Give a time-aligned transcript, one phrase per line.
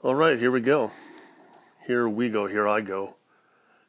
[0.00, 0.92] All right, here we go.
[1.84, 3.14] Here we go, here I go.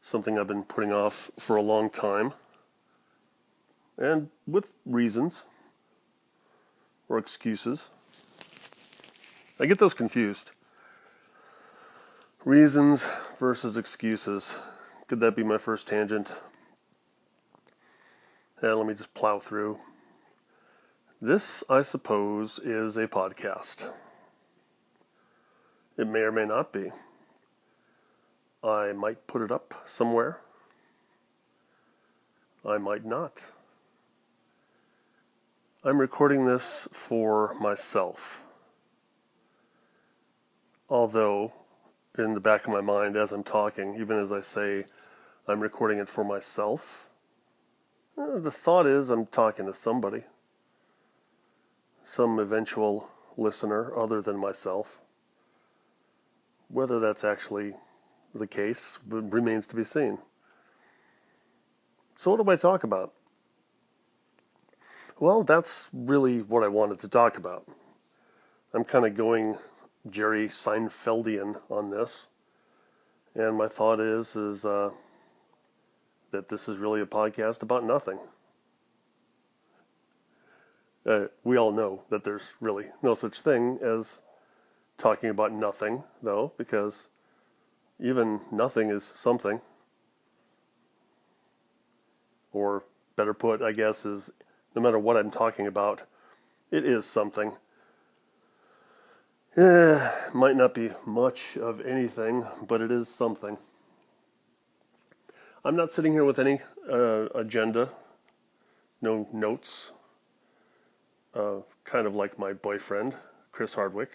[0.02, 2.34] Something I've been putting off for a long time.
[3.96, 5.44] And with reasons
[7.08, 7.90] or excuses.
[9.60, 10.50] I get those confused.
[12.44, 13.04] Reasons
[13.38, 14.54] versus excuses.
[15.08, 16.32] Could that be my first tangent?
[18.64, 19.78] Yeah, let me just plow through.
[21.22, 23.92] This, I suppose, is a podcast.
[26.00, 26.94] It may or may not be.
[28.64, 30.40] I might put it up somewhere.
[32.66, 33.44] I might not.
[35.84, 38.44] I'm recording this for myself.
[40.90, 41.52] Although,
[42.18, 44.86] in the back of my mind, as I'm talking, even as I say
[45.50, 47.10] I'm recording it for myself,
[48.18, 50.24] eh, the thought is I'm talking to somebody,
[52.06, 55.02] some eventual listener other than myself.
[56.70, 57.74] Whether that's actually
[58.34, 60.20] the case remains to be seen.
[62.16, 63.14] So, what do I talk about?
[65.20, 67.68] Well, that's really what I wanted to talk about.
[68.74, 69.58] I'm kind of going
[70.10, 72.28] Jerry Seinfeldian on this,
[73.36, 74.92] and my thought is is uh,
[76.32, 78.20] that this is really a podcast about nothing.
[81.06, 84.22] Uh, we all know that there's really no such thing as
[85.00, 87.08] talking about nothing, though, because
[88.00, 89.62] even nothing is something.
[92.52, 92.84] Or,
[93.16, 94.32] better put, I guess, is
[94.76, 96.04] no matter what I'm talking about,
[96.72, 97.54] it is something.
[99.58, 103.58] Eh, might not be much of anything, but it is something.
[105.66, 107.90] I'm not sitting here with any uh, agenda,
[109.02, 109.92] no notes,
[111.34, 113.16] uh, kind of like my boyfriend,
[113.52, 114.12] Chris Hardwick.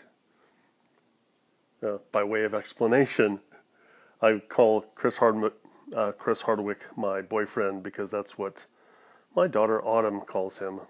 [1.84, 3.40] Uh, by way of explanation,
[4.22, 5.52] I call Chris Hardwick,
[5.94, 8.66] uh, Chris Hardwick my boyfriend because that's what
[9.36, 10.80] my daughter Autumn calls him.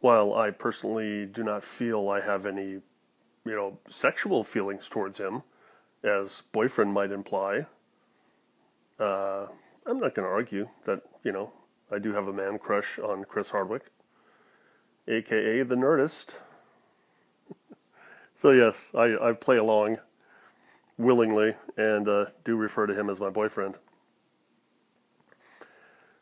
[0.00, 2.82] While I personally do not feel I have any, you
[3.46, 5.42] know, sexual feelings towards him,
[6.04, 7.66] as boyfriend might imply,
[8.98, 9.46] uh,
[9.86, 11.52] I'm not going to argue that, you know,
[11.90, 13.84] I do have a man crush on Chris Hardwick,
[15.08, 16.34] aka the Nerdist.
[18.42, 19.98] So, yes, I, I play along
[20.98, 23.76] willingly and uh, do refer to him as my boyfriend.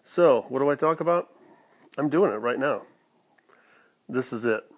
[0.04, 1.30] So, what do I talk about?
[1.96, 2.82] I'm doing it right now.
[4.06, 4.70] This is it.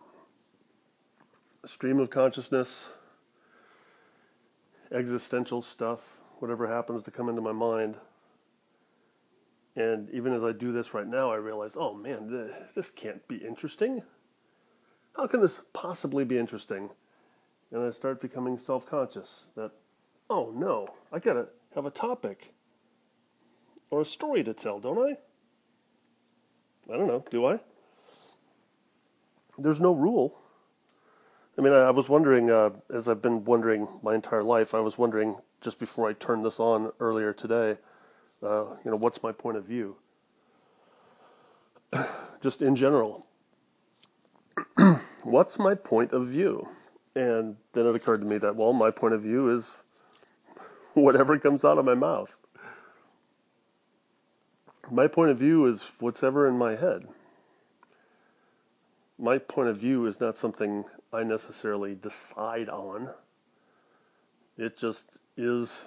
[1.64, 2.90] Stream of consciousness,
[4.92, 7.96] existential stuff, whatever happens to come into my mind.
[9.74, 13.38] And even as I do this right now, I realize, oh man, this can't be
[13.38, 14.02] interesting.
[15.16, 16.90] How can this possibly be interesting?
[17.72, 19.72] And I start becoming self conscious that,
[20.28, 22.52] oh no, I gotta have a topic
[23.90, 25.16] or a story to tell, don't I?
[26.92, 27.60] I don't know, do I?
[29.56, 30.38] There's no rule.
[31.58, 34.80] I mean, I, I was wondering, uh, as I've been wondering my entire life, I
[34.80, 37.76] was wondering just before I turned this on earlier today,
[38.42, 39.96] uh, you know, what's my point of view?
[42.42, 43.26] just in general.
[45.22, 46.68] what's my point of view?
[47.14, 49.80] And then it occurred to me that, well, my point of view is
[50.94, 52.38] whatever comes out of my mouth.
[54.90, 57.06] My point of view is what's ever in my head.
[59.18, 63.10] My point of view is not something I necessarily decide on.
[64.56, 65.06] It just
[65.36, 65.82] is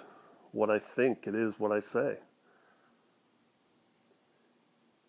[0.52, 2.18] what I think, it is what I say.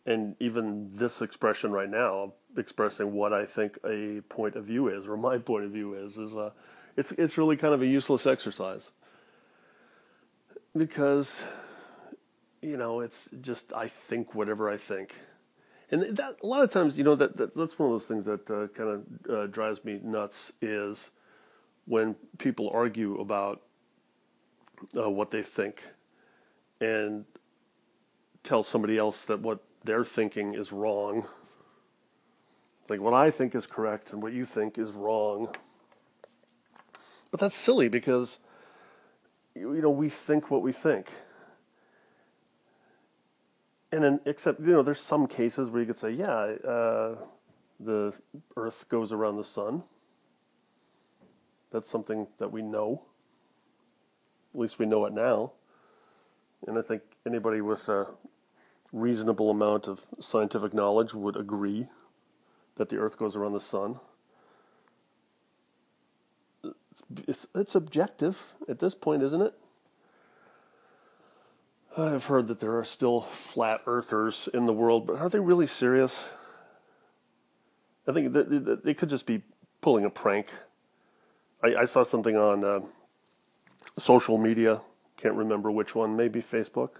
[0.07, 5.07] And even this expression right now, expressing what I think a point of view is,
[5.07, 6.51] or my point of view is, is uh,
[6.95, 8.91] it's it's really kind of a useless exercise.
[10.75, 11.41] Because
[12.61, 15.13] you know it's just I think whatever I think,
[15.91, 18.25] and that a lot of times you know that, that that's one of those things
[18.25, 21.09] that uh, kind of uh, drives me nuts is
[21.85, 23.61] when people argue about
[24.95, 25.81] uh, what they think
[26.79, 27.25] and
[28.43, 31.25] tell somebody else that what they're thinking is wrong.
[32.89, 35.55] Like what I think is correct and what you think is wrong.
[37.31, 38.39] But that's silly because
[39.55, 41.11] you know we think what we think.
[43.91, 47.15] And then, except you know, there's some cases where you could say, yeah, uh,
[47.79, 48.13] the
[48.57, 49.83] Earth goes around the sun.
[51.71, 53.03] That's something that we know.
[54.53, 55.53] At least we know it now.
[56.65, 58.07] And I think anybody with a
[58.97, 61.87] reasonable amount of scientific knowledge would agree
[62.75, 63.99] that the Earth goes around the sun.
[67.27, 69.53] it's it's objective at this point, isn't it?
[71.97, 75.65] I've heard that there are still flat earthers in the world, but are they really
[75.65, 76.25] serious?
[78.07, 78.33] I think
[78.83, 79.41] they could just be
[79.81, 80.47] pulling a prank.
[81.63, 82.79] I, I saw something on uh,
[83.97, 84.81] social media,
[85.17, 86.91] can't remember which one, maybe Facebook,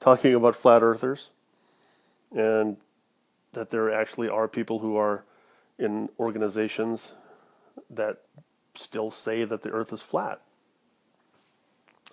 [0.00, 1.30] talking about flat earthers,
[2.34, 2.76] and
[3.52, 5.24] that there actually are people who are
[5.78, 7.14] in organizations
[7.90, 8.18] that
[8.74, 10.40] still say that the earth is flat.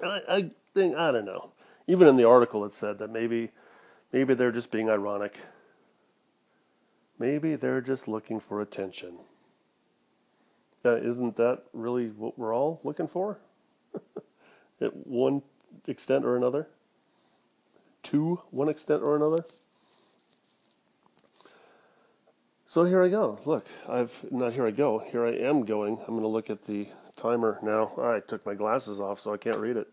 [0.04, 1.52] I, I think I don't know.
[1.88, 3.52] Even in the article, it said that maybe
[4.12, 5.38] maybe they're just being ironic.
[7.18, 9.18] Maybe they're just looking for attention.
[10.84, 13.40] Uh, isn't that really what we're all looking for?
[14.82, 15.42] At one
[15.88, 16.68] extent or another?
[18.06, 19.44] To one extent or another?
[22.68, 23.40] So here I go.
[23.46, 25.00] Look, I've not here I go.
[25.00, 25.98] Here I am going.
[26.02, 27.94] I'm going to look at the timer now.
[27.98, 29.88] I took my glasses off so I can't read it.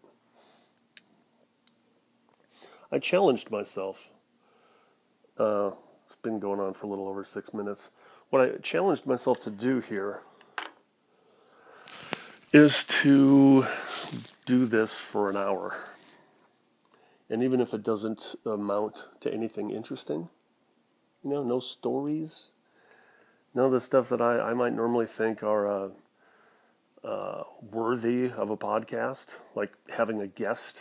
[2.91, 4.11] I challenged myself.
[5.39, 5.71] Uh,
[6.05, 7.93] it's been going on for a little over six minutes.
[8.29, 10.21] What I challenged myself to do here
[12.53, 13.67] is to
[14.45, 15.75] do this for an hour.
[17.33, 20.29] And even if it doesn't amount to anything interesting,
[21.25, 22.49] you know, no stories,
[23.55, 25.89] none of the stuff that I, I might normally think are uh,
[27.03, 30.77] uh, worthy of a podcast, like having a guest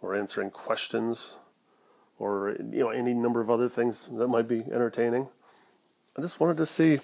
[0.00, 1.34] or answering questions
[2.20, 5.26] or you know any number of other things that might be entertaining.
[6.16, 7.00] I just wanted to see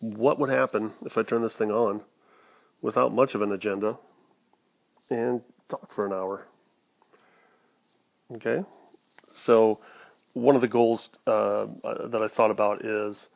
[0.00, 2.00] what would happen if I turn this thing on
[2.82, 3.96] without much of an agenda
[5.08, 6.48] and talk for an hour.
[8.32, 8.64] Okay,
[9.26, 9.78] so
[10.32, 13.28] one of the goals uh, that I thought about is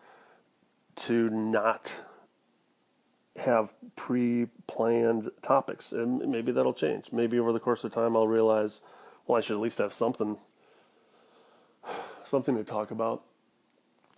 [0.96, 1.94] to not
[3.36, 7.12] have pre-planned topics, and maybe that'll change.
[7.12, 8.80] Maybe over the course of time, I'll realize,
[9.26, 10.38] well, I should at least have something,
[12.24, 13.22] something to talk about.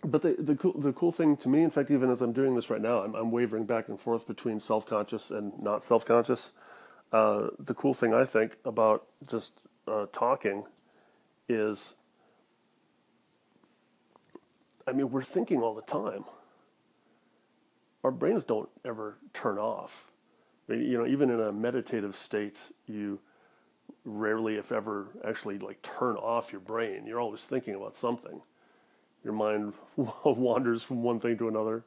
[0.03, 2.55] But the the cool the cool thing to me, in fact, even as I'm doing
[2.55, 6.51] this right now, I'm, I'm wavering back and forth between self-conscious and not self-conscious.
[7.11, 10.63] Uh, the cool thing I think about just uh, talking
[11.49, 11.95] is,
[14.87, 16.23] I mean, we're thinking all the time
[18.03, 20.11] our brains don't ever turn off.
[20.67, 22.55] You know, even in a meditative state,
[22.87, 23.19] you
[24.05, 27.05] rarely, if ever, actually like turn off your brain.
[27.05, 28.41] You're always thinking about something.
[29.23, 29.73] Your mind
[30.23, 31.83] wanders from one thing to another,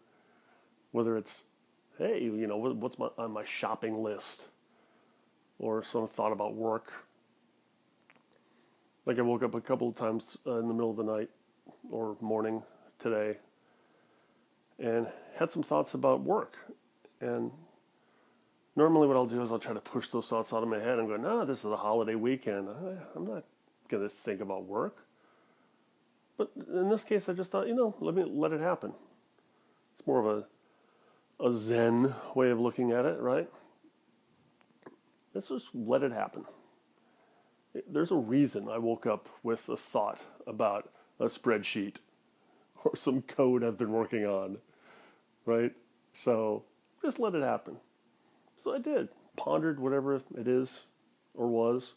[0.92, 1.44] whether it's,
[1.98, 4.46] hey, you know, what's my, on my shopping list,
[5.58, 6.92] or some thought about work.
[9.06, 11.30] Like I woke up a couple of times uh, in the middle of the night
[11.90, 12.62] or morning
[12.98, 13.36] today
[14.78, 15.06] and
[15.36, 16.56] had some thoughts about work.
[17.20, 17.50] And
[18.76, 20.98] normally, what I'll do is I'll try to push those thoughts out of my head
[20.98, 22.68] and go, no, this is a holiday weekend.
[22.68, 23.44] I, am not
[23.88, 25.06] going to think about work.
[26.36, 28.92] But in this case, I just thought, you know, let me let it happen.
[29.96, 33.48] It's more of a, a Zen way of looking at it, right?
[35.34, 36.44] Let's just let it happen.
[37.88, 41.96] There's a reason I woke up with a thought about a spreadsheet
[42.84, 44.58] or some code I've been working on,
[45.44, 45.72] right?
[46.12, 46.64] So
[47.02, 47.76] just let it happen.
[48.62, 50.82] So I did, pondered whatever it is
[51.34, 51.94] or was,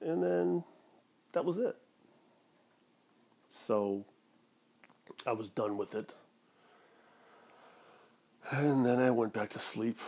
[0.00, 0.64] and then
[1.32, 1.76] that was it.
[3.48, 4.04] So
[5.24, 6.12] I was done with it.
[8.50, 9.98] And then I went back to sleep.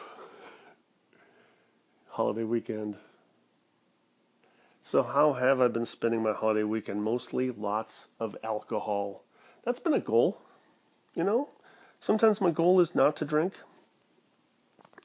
[2.18, 2.96] Holiday weekend.
[4.82, 7.00] So, how have I been spending my holiday weekend?
[7.00, 9.22] Mostly lots of alcohol
[9.62, 10.40] that's been a goal.
[11.14, 11.50] You know,
[12.00, 13.52] sometimes my goal is not to drink,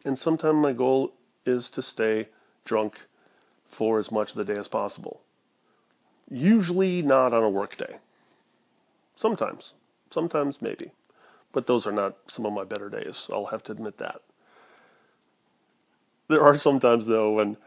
[0.03, 1.13] and sometimes my goal
[1.45, 2.29] is to stay
[2.65, 2.99] drunk
[3.63, 5.21] for as much of the day as possible.
[6.31, 7.97] Usually not on a work day.
[9.15, 9.73] Sometimes.
[10.09, 10.89] Sometimes maybe.
[11.51, 13.27] But those are not some of my better days.
[13.31, 14.21] I'll have to admit that.
[16.33, 17.57] There are some times though when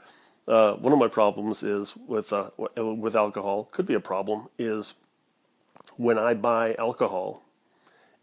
[0.48, 4.94] uh, one of my problems is with uh, with alcohol could be a problem is
[5.96, 7.44] when I buy alcohol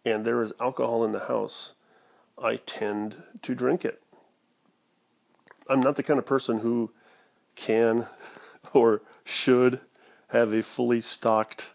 [0.04, 1.72] and there is alcohol in the house,
[2.38, 4.02] I tend to drink it.
[5.70, 6.92] I'm not the kind of person who
[7.56, 8.06] can
[8.74, 9.80] or should
[10.32, 11.68] have a fully stocked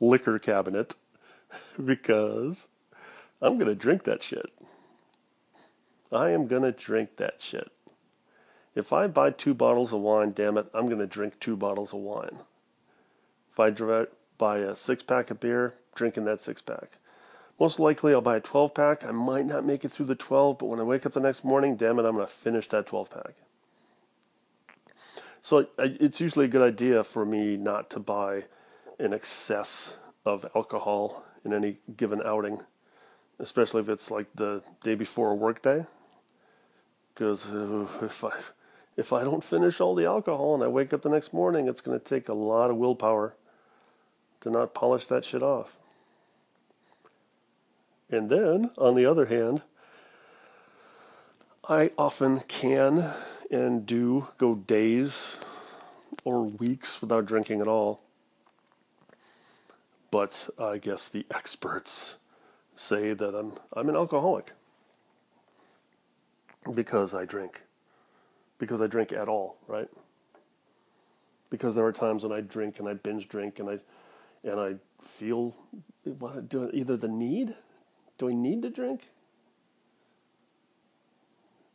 [0.00, 0.94] liquor cabinet
[1.84, 2.66] because
[3.42, 4.50] I'm going to drink that shit.
[6.10, 7.70] I am going to drink that shit.
[8.74, 11.92] If I buy two bottles of wine, damn it, I'm going to drink two bottles
[11.92, 12.38] of wine.
[13.52, 14.06] If I
[14.38, 16.92] buy a six pack of beer, drinking that six pack.
[17.58, 19.04] most likely I'll buy a 12 pack.
[19.04, 21.44] I might not make it through the 12, but when I wake up the next
[21.44, 23.34] morning, damn it, I'm going to finish that 12 pack.
[25.42, 28.44] So it's usually a good idea for me not to buy
[28.98, 32.60] an excess of alcohol in any given outing,
[33.38, 35.84] especially if it's like the day before a work day.
[37.12, 37.46] Because
[38.02, 38.32] if I
[38.96, 41.80] if I don't finish all the alcohol and I wake up the next morning, it's
[41.80, 43.34] going to take a lot of willpower
[44.40, 45.76] to not polish that shit off.
[48.10, 49.62] And then, on the other hand,
[51.68, 53.12] I often can
[53.50, 55.36] and do go days
[56.24, 58.00] or weeks without drinking at all.
[60.10, 62.16] But I guess the experts
[62.74, 64.52] say that I'm I'm an alcoholic
[66.74, 67.62] because I drink.
[68.60, 69.88] Because I drink at all, right?
[71.48, 73.78] Because there are times when I drink and I binge drink and I
[74.44, 75.56] and I feel
[76.48, 77.56] do either the need
[78.18, 79.08] do I need to drink?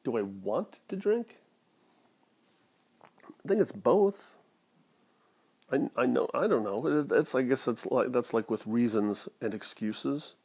[0.03, 1.37] Do I want to drink?
[3.03, 4.35] I think it's both.
[5.71, 7.07] I, I know I don't know.
[7.11, 10.35] It's I guess it's like that's like with reasons and excuses.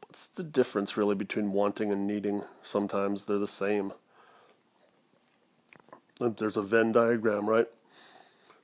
[0.00, 2.42] What's the difference really between wanting and needing?
[2.64, 3.92] Sometimes they're the same.
[6.30, 7.66] There's a Venn diagram, right?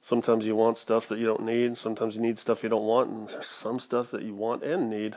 [0.00, 1.76] Sometimes you want stuff that you don't need.
[1.76, 4.88] Sometimes you need stuff you don't want, and there's some stuff that you want and
[4.88, 5.16] need.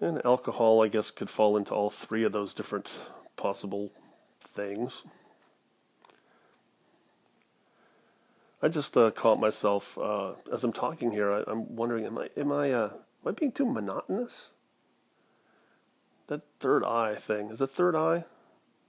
[0.00, 2.90] And alcohol, I guess, could fall into all three of those different
[3.36, 3.90] possible
[4.42, 5.02] things.
[8.62, 11.32] I just uh, caught myself uh, as I'm talking here.
[11.32, 14.48] I, am wondering, am I am I uh, am I being too monotonous?
[16.26, 18.24] That third eye thing is a third eye,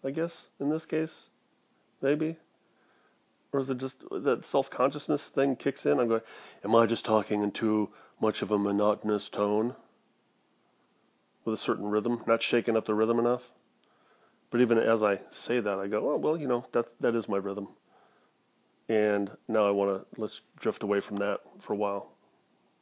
[0.04, 1.31] I guess in this case,
[2.02, 2.38] maybe,
[3.52, 6.00] or is it just that self consciousness thing kicks in?
[6.00, 6.22] I'm going,
[6.64, 7.90] am I just talking in too
[8.20, 9.76] much of a monotonous tone?
[11.46, 13.52] with a certain rhythm, not shaking up the rhythm enough.
[14.50, 17.30] But even as I say that, I go, oh, well, you know, that, that is
[17.30, 17.70] my rhythm.
[18.90, 22.12] And now I want to, let's drift away from that for a while.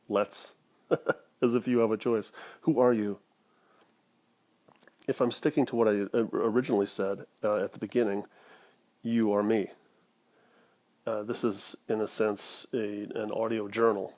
[0.08, 0.54] Let's,
[1.42, 2.32] as if you have a choice.
[2.62, 3.20] Who are you?
[5.08, 8.24] If I'm sticking to what I uh, originally said uh, at the beginning,
[9.02, 9.68] you or me.
[11.06, 14.14] Uh, this is, in a sense, a, an audio journal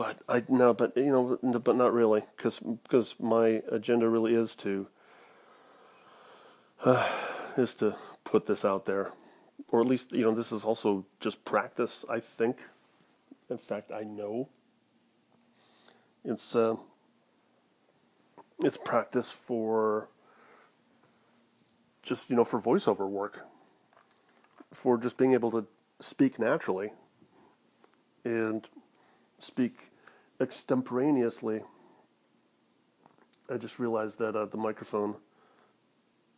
[0.00, 4.54] but I no, but you know, but not really, because because my agenda really is
[4.56, 4.86] to
[6.82, 7.06] uh,
[7.58, 9.12] is to put this out there,
[9.68, 12.06] or at least you know, this is also just practice.
[12.08, 12.62] I think,
[13.50, 14.48] in fact, I know
[16.24, 16.76] it's uh,
[18.60, 20.08] it's practice for
[22.10, 23.46] just you know for voiceover work,
[24.72, 25.64] for just being able to
[26.00, 26.90] speak naturally
[28.24, 28.68] and
[29.38, 29.92] speak
[30.40, 31.62] extemporaneously,
[33.48, 35.14] I just realized that uh, the microphone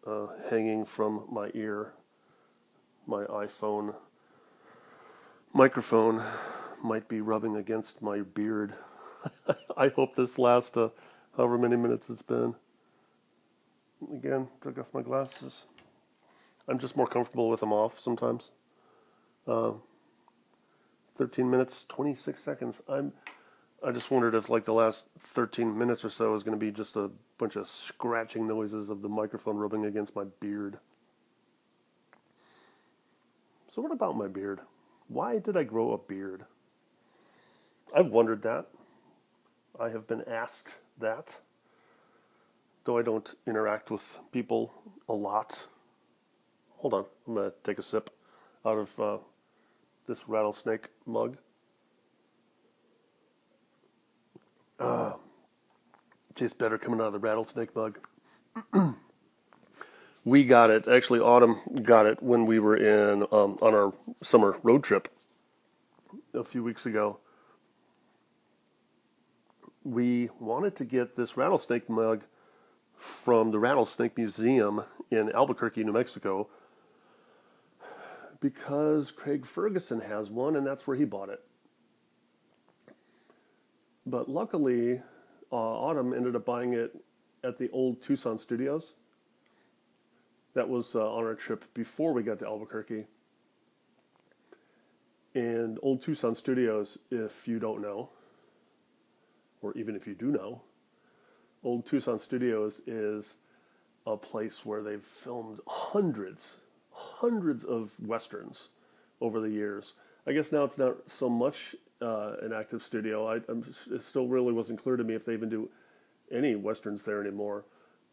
[0.07, 1.95] uh, hanging from my ear,
[3.07, 3.95] my iPhone
[5.55, 6.23] microphone,
[6.85, 8.75] might be rubbing against my beard.
[9.77, 10.91] I hope this lasts uh,
[11.35, 12.57] however many minutes it's been.
[14.13, 15.65] Again, took off my glasses.
[16.69, 18.51] I'm just more comfortable with them off sometimes.
[19.47, 19.73] Uh,
[21.17, 22.83] 13 minutes, 26 seconds.
[22.89, 23.13] I'm
[23.85, 26.71] I just wondered if like the last 13 minutes or so is going to be
[26.71, 30.79] just a bunch of scratching noises of the microphone rubbing against my beard.
[33.67, 34.61] So what about my beard?
[35.09, 36.45] Why did I grow a beard?
[37.95, 38.69] I've wondered that.
[39.79, 41.39] I have been asked that.
[42.85, 44.73] Though I don't interact with people
[45.09, 45.67] a lot.
[46.79, 48.11] Hold on, I'm to take a sip
[48.67, 49.19] out of uh,
[50.09, 51.37] this rattlesnake mug.
[54.81, 55.13] Uh,
[56.35, 58.01] tastes better coming out of the rattlesnake mug.
[60.25, 60.89] we got it.
[60.89, 65.09] Actually, Autumn got it when we were in um, on our summer road trip
[66.35, 67.19] a few weeks ago.
[69.85, 72.25] We wanted to get this rattlesnake mug
[72.97, 76.49] from the Rattlesnake Museum in Albuquerque, New Mexico,
[78.41, 81.43] because Craig Ferguson has one, and that's where he bought it.
[84.05, 85.01] But luckily,
[85.53, 86.97] uh, Autumn ended up buying it
[87.45, 88.95] at the old Tucson Studios.
[90.55, 93.07] That was uh, on our trip before we got to Albuquerque.
[95.35, 98.11] And Old Tucson Studios, if you don't know,
[99.63, 100.63] or even if you do know,
[101.65, 103.35] Old Tucson Studios is
[104.07, 106.57] a place where they've filmed hundreds,
[106.91, 108.69] hundreds of westerns
[109.21, 109.95] over the years.
[110.27, 113.29] I guess now it's not so much uh, an active studio.
[113.29, 115.71] I, it still really wasn't clear to me if they even do
[116.31, 117.65] any westerns there anymore.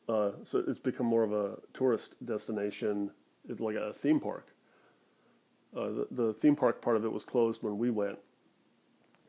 [0.07, 3.11] Uh, so it's become more of a tourist destination.
[3.47, 4.47] It's like a theme park.
[5.75, 8.17] Uh, the, the theme park part of it was closed when we went,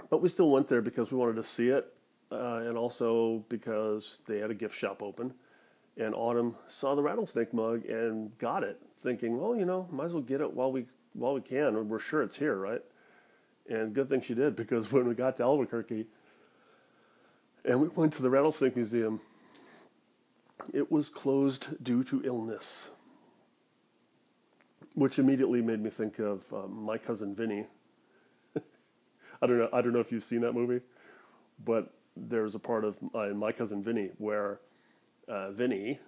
[0.09, 1.93] but we still went there because we wanted to see it,
[2.31, 5.35] uh, and also because they had a gift shop open.
[5.97, 10.13] And Autumn saw the rattlesnake mug and got it, thinking, well, you know, might as
[10.13, 11.89] well get it while we while we can.
[11.89, 12.83] We're sure it's here, right?
[13.69, 16.07] And good thing she did because when we got to Albuquerque
[17.65, 19.21] and we went to the Rattlesnake Museum,
[20.73, 22.89] it was closed due to illness,
[24.95, 27.67] which immediately made me think of um, my cousin Vinny.
[29.43, 29.69] I don't know.
[29.73, 30.81] I don't know if you've seen that movie,
[31.65, 34.61] but there's a part of uh, my cousin Vinny where
[35.29, 35.99] uh, Vinny,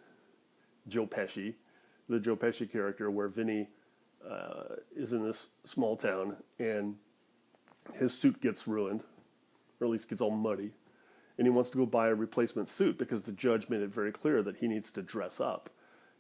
[0.89, 1.55] Joe Pesci,
[2.09, 3.69] the Joe Pesci character, where Vinny
[4.29, 6.97] uh, is in this small town and
[7.95, 9.01] his suit gets ruined,
[9.81, 10.71] or at least gets all muddy,
[11.39, 14.13] and he wants to go buy a replacement suit because the judge made it very
[14.13, 15.71] clear that he needs to dress up.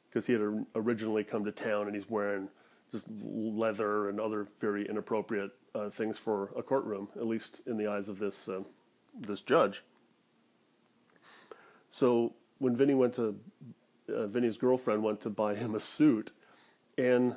[0.09, 2.49] Because he had originally come to town and he's wearing
[2.91, 7.87] just leather and other very inappropriate uh, things for a courtroom, at least in the
[7.87, 8.61] eyes of this uh,
[9.19, 9.83] this judge.
[11.91, 13.37] So when Vinny went to
[14.09, 16.33] uh, Vinny's girlfriend went to buy him a suit,
[16.99, 17.37] and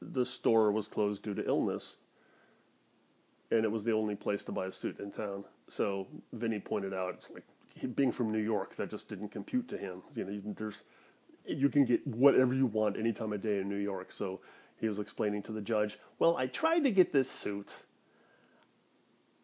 [0.00, 1.96] the store was closed due to illness,
[3.50, 5.44] and it was the only place to buy a suit in town.
[5.68, 7.44] So Vinny pointed out, it's like
[7.94, 10.02] being from New York, that just didn't compute to him.
[10.14, 10.82] You know, there's
[11.46, 14.12] you can get whatever you want any time of day in New York.
[14.12, 14.40] So
[14.78, 17.76] he was explaining to the judge, well, I tried to get this suit.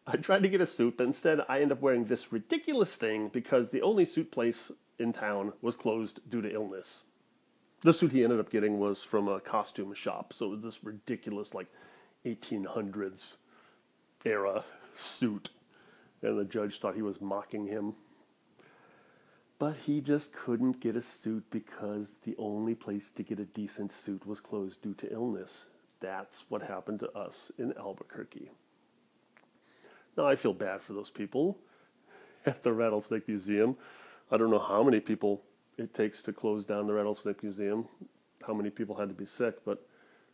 [0.07, 3.29] I tried to get a suit, but instead I end up wearing this ridiculous thing
[3.29, 7.03] because the only suit place in town was closed due to illness.
[7.81, 10.83] The suit he ended up getting was from a costume shop, so it was this
[10.83, 11.67] ridiculous, like
[12.25, 13.37] 1800s
[14.23, 15.49] era suit.
[16.21, 17.93] And the judge thought he was mocking him.
[19.57, 23.91] But he just couldn't get a suit because the only place to get a decent
[23.91, 25.67] suit was closed due to illness.
[25.99, 28.51] That's what happened to us in Albuquerque.
[30.17, 31.57] Now, I feel bad for those people
[32.45, 33.75] at the Rattlesnake Museum.
[34.31, 35.43] I don't know how many people
[35.77, 37.87] it takes to close down the Rattlesnake Museum,
[38.45, 39.85] how many people had to be sick, but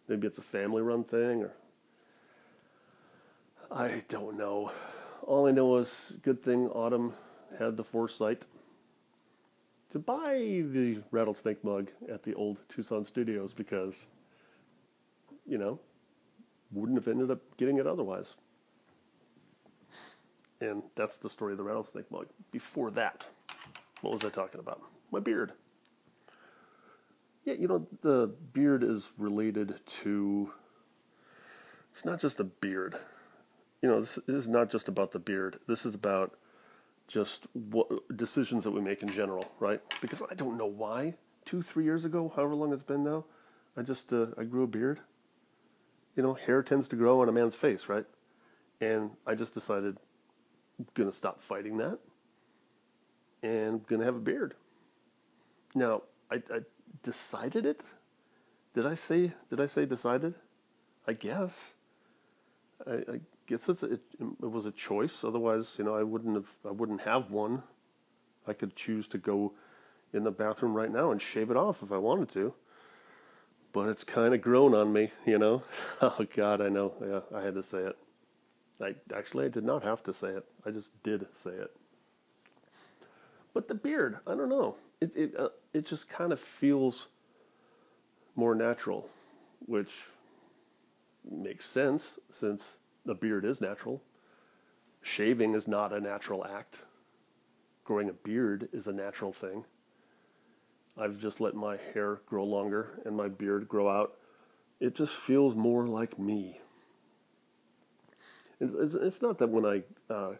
[0.07, 1.53] maybe it's a family run thing or
[3.71, 4.71] I don't know.
[5.23, 7.13] All I know is good thing Autumn
[7.57, 8.45] had the foresight
[9.91, 14.05] to buy the rattlesnake mug at the old Tucson studios because,
[15.45, 15.79] you know,
[16.71, 18.35] wouldn't have ended up getting it otherwise.
[20.61, 22.27] And that's the story of the rattlesnake mug.
[22.51, 23.25] Before that,
[24.01, 24.81] what was I talking about?
[25.11, 25.51] My beard.
[27.43, 30.53] Yeah, you know, the beard is related to.
[31.91, 32.97] It's not just a beard
[33.81, 35.59] you know, this, this is not just about the beard.
[35.67, 36.35] This is about
[37.07, 39.81] just what decisions that we make in general, right?
[40.01, 41.15] Because I don't know why.
[41.45, 43.25] Two, three years ago, however long it's been now,
[43.75, 44.99] I just uh, I grew a beard.
[46.15, 48.05] You know, hair tends to grow on a man's face, right?
[48.79, 49.97] And I just decided
[50.81, 51.99] I'm gonna stop fighting that,
[53.43, 54.55] and gonna have a beard.
[55.75, 56.59] Now, I, I
[57.03, 57.81] decided it.
[58.73, 59.33] Did I say?
[59.49, 60.33] Did I say decided?
[61.07, 61.73] I guess.
[62.87, 65.23] I, I guess it's it, it was a choice.
[65.23, 67.61] Otherwise, you know, I wouldn't have I wouldn't have one.
[68.47, 69.53] I could choose to go
[70.13, 72.55] in the bathroom right now and shave it off if I wanted to.
[73.71, 75.61] But it's kind of grown on me, you know.
[76.01, 76.93] Oh God, I know.
[76.99, 77.97] Yeah, I had to say it.
[78.81, 80.45] I actually I did not have to say it.
[80.65, 81.75] I just did say it.
[83.53, 84.75] But the beard, I don't know.
[84.99, 87.07] It it uh, it just kind of feels
[88.35, 89.09] more natural,
[89.65, 89.91] which
[91.29, 92.03] makes sense
[92.39, 92.63] since
[93.07, 94.01] a beard is natural.
[95.01, 96.79] Shaving is not a natural act.
[97.83, 99.65] Growing a beard is a natural thing.
[100.97, 104.17] I've just let my hair grow longer and my beard grow out.
[104.79, 106.59] It just feels more like me.
[108.61, 110.33] It's, it's not that when I uh,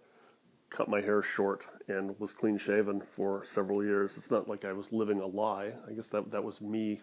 [0.70, 4.74] cut my hair short and was clean shaven for several years, it's not like I
[4.74, 5.74] was living a lie.
[5.88, 7.02] I guess that that was me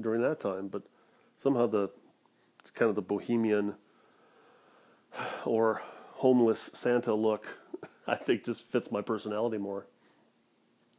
[0.00, 0.68] during that time.
[0.68, 0.82] But
[1.42, 1.90] somehow the
[2.60, 3.74] it's kind of the bohemian
[5.44, 7.46] or homeless Santa look,
[8.06, 9.86] I think just fits my personality more.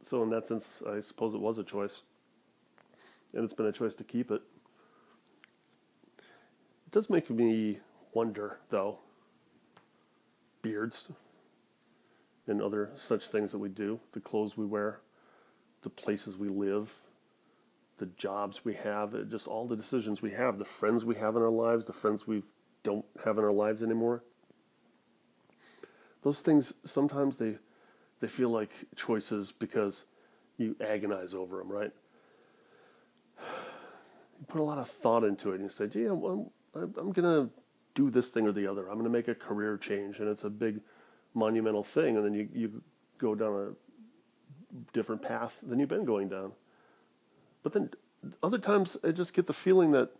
[0.04, 2.02] So in that sense, I suppose it was a choice.
[3.32, 4.42] And it's been a choice to keep it.
[6.18, 7.78] It does make me
[8.12, 8.98] wonder, though,
[10.62, 11.08] beards
[12.46, 15.00] and other such things that we do, the clothes we wear,
[15.82, 16.94] the places we live,
[17.98, 21.42] the jobs we have, just all the decisions we have, the friends we have in
[21.42, 22.42] our lives, the friends we
[22.82, 24.22] don't have in our lives anymore.
[26.22, 27.56] those things sometimes they
[28.20, 30.04] they feel like choices because
[30.58, 31.92] you agonize over them, right?
[34.38, 37.12] You put a lot of thought into it, and you say, "Gee, I'm, I'm, I'm
[37.12, 37.50] gonna
[38.00, 38.88] do this thing or the other.
[38.88, 40.80] I'm gonna make a career change, and it's a big,
[41.34, 42.82] monumental thing." And then you you
[43.18, 46.52] go down a different path than you've been going down.
[47.62, 47.90] But then
[48.42, 50.10] other times I just get the feeling that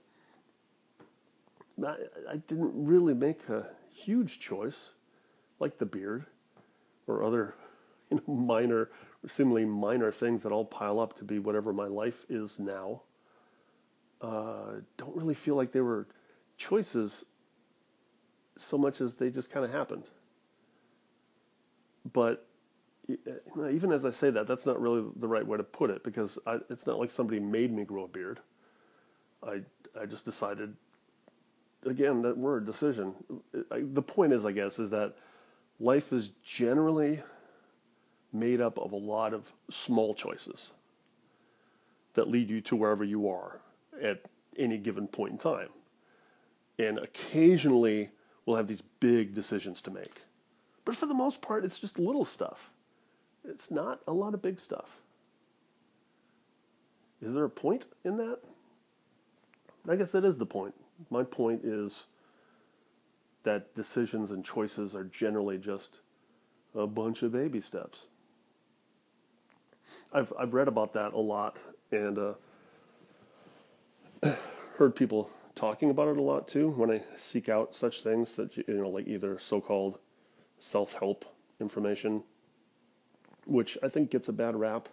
[1.85, 1.97] I,
[2.31, 4.91] I didn't really make a huge choice,
[5.59, 6.27] like the beard,
[7.07, 7.55] or other
[8.11, 8.91] you know, minor,
[9.27, 13.03] seemingly minor things that all pile up to be whatever my life is now.
[14.21, 16.07] Uh, don't really feel like they were
[16.59, 17.25] choices
[18.63, 20.05] so much as they just kind of happened.
[22.13, 22.47] But
[23.09, 26.39] even as I say that, that's not really the right way to put it because
[26.47, 28.41] I, it's not like somebody made me grow a beard.
[29.43, 29.63] I
[30.01, 30.77] I just decided.
[31.87, 33.15] Again, that word decision.
[33.71, 35.15] I, the point is, I guess, is that
[35.79, 37.23] life is generally
[38.33, 40.73] made up of a lot of small choices
[42.15, 43.61] that lead you to wherever you are
[44.03, 44.21] at
[44.59, 45.71] any given point in time.
[46.79, 48.11] And occasionally
[48.51, 50.23] we'll have these big decisions to make.
[50.85, 52.71] But for the most part, it's just little stuff.
[53.49, 54.97] It's not a lot of big stuff.
[57.23, 58.41] Is there a point in that?
[59.89, 60.75] I guess that is the point.
[61.11, 62.07] My point is
[63.45, 65.99] that decisions and choices are generally just
[66.75, 68.01] a bunch of baby steps.
[70.13, 71.57] I've I've read about that a lot
[71.93, 72.33] and uh,
[74.77, 76.71] heard people talking about it a lot too.
[76.71, 79.99] When I seek out such things that you know, like either so-called
[80.59, 81.25] self-help
[81.61, 82.23] information
[83.47, 84.89] which I think gets a bad rap,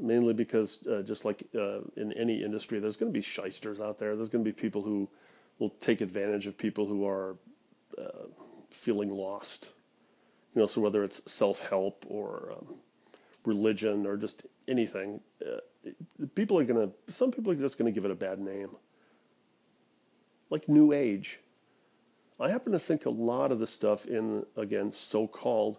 [0.00, 3.98] mainly because uh, just like uh, in any industry, there's going to be shysters out
[3.98, 4.16] there.
[4.16, 5.08] There's going to be people who
[5.58, 7.36] will take advantage of people who are
[7.98, 8.26] uh,
[8.70, 9.68] feeling lost.
[10.54, 12.76] You know, so whether it's self-help or um,
[13.44, 15.92] religion or just anything, uh,
[16.34, 17.12] people are going to.
[17.12, 18.70] Some people are just going to give it a bad name,
[20.50, 21.40] like New Age.
[22.40, 25.78] I happen to think a lot of the stuff in again so-called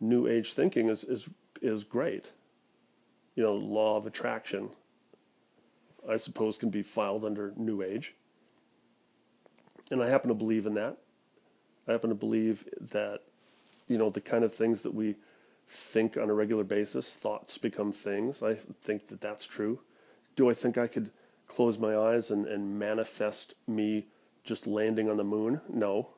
[0.00, 1.28] new age thinking is is
[1.60, 2.32] is great.
[3.34, 4.70] You know, law of attraction,
[6.08, 8.14] I suppose, can be filed under new age.
[9.90, 10.98] And I happen to believe in that.
[11.86, 13.20] I happen to believe that,
[13.88, 15.16] you know, the kind of things that we
[15.68, 18.42] think on a regular basis, thoughts become things.
[18.42, 19.80] I think that that's true.
[20.36, 21.10] Do I think I could
[21.54, 24.06] close my eyes and, and manifest me
[24.44, 25.60] just landing on the moon?
[25.68, 26.08] No.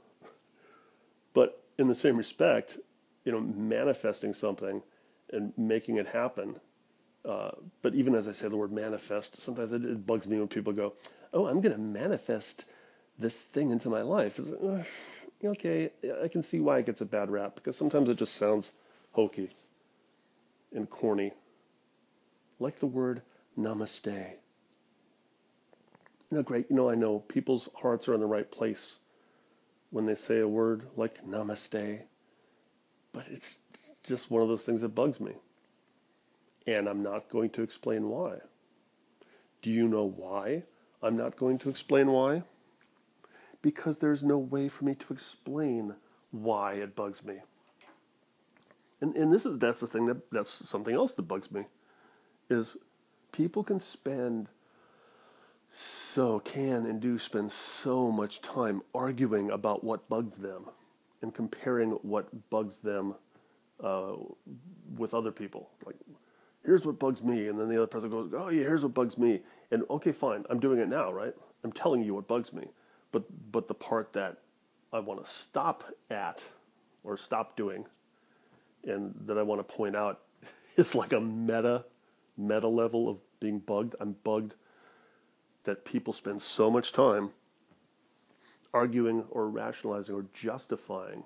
[1.33, 2.79] But in the same respect,
[3.25, 4.83] you know, manifesting something
[5.33, 6.61] and making it happen.
[7.25, 7.51] Uh,
[7.83, 10.73] but even as I say the word manifest, sometimes it, it bugs me when people
[10.73, 10.92] go,
[11.33, 12.66] "Oh, I'm going to manifest
[13.18, 14.85] this thing into my life." Like,
[15.42, 15.90] uh, okay,
[16.23, 18.73] I can see why it gets a bad rap because sometimes it just sounds
[19.12, 19.49] hokey
[20.73, 21.33] and corny,
[22.61, 23.23] like the word
[23.59, 24.37] namaste.
[26.35, 26.66] No, great.
[26.68, 28.97] You know, I know people's hearts are in the right place
[29.90, 32.01] when they say a word like namaste
[33.12, 33.59] but it's
[34.03, 35.35] just one of those things that bugs me.
[36.66, 38.38] And I'm not going to explain why.
[39.62, 40.64] Do you know why
[41.01, 42.42] I'm not going to explain why?
[43.62, 45.94] Because there's no way for me to explain
[46.33, 47.37] why it bugs me.
[49.01, 51.66] And, and this is that's the thing that that's something else that bugs me
[52.51, 52.77] is
[53.31, 54.49] people can spend
[56.14, 60.64] so can and do spend so much time arguing about what bugs them
[61.22, 63.14] and comparing what bugs them
[63.83, 64.12] uh,
[64.96, 65.70] with other people.
[65.85, 65.96] Like,
[66.64, 69.18] here's what bugs me, and then the other person goes, "Oh yeah, here's what bugs
[69.18, 69.40] me."
[69.72, 71.35] And okay, fine, I'm doing it now, right?
[71.64, 72.68] I'm telling you what bugs me,
[73.11, 74.38] but but the part that
[74.92, 76.44] I want to stop at
[77.03, 77.87] or stop doing,
[78.85, 80.20] and that I want to point out
[80.77, 81.87] is like a meta
[82.37, 83.96] meta level of being bugged.
[83.98, 84.55] I'm bugged
[85.64, 87.31] that people spend so much time
[88.72, 91.24] arguing or rationalizing or justifying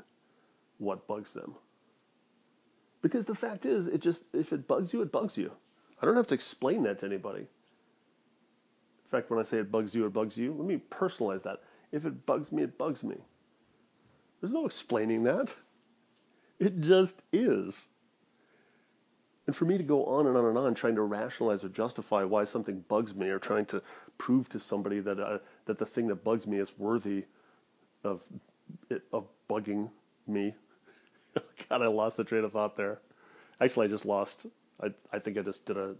[0.78, 1.54] what bugs them.
[3.02, 5.52] Because the fact is, it just if it bugs you, it bugs you.
[6.00, 7.40] I don't have to explain that to anybody.
[7.40, 11.62] In fact, when I say it bugs you, it bugs you, let me personalize that.
[11.90, 13.16] If it bugs me, it bugs me.
[14.40, 15.50] There's no explaining that.
[16.58, 17.86] It just is.
[19.48, 22.22] And for me to go on and on and on trying to rationalize or justify
[22.22, 23.82] why something bugs me or trying to
[24.18, 27.24] prove to somebody that, uh, that the thing that bugs me is worthy
[28.04, 28.22] of
[28.90, 29.88] it, of bugging
[30.26, 30.54] me.
[31.68, 33.00] God, I lost the train of thought there.
[33.58, 34.44] Actually, I just lost.
[34.82, 35.96] I I think I just did a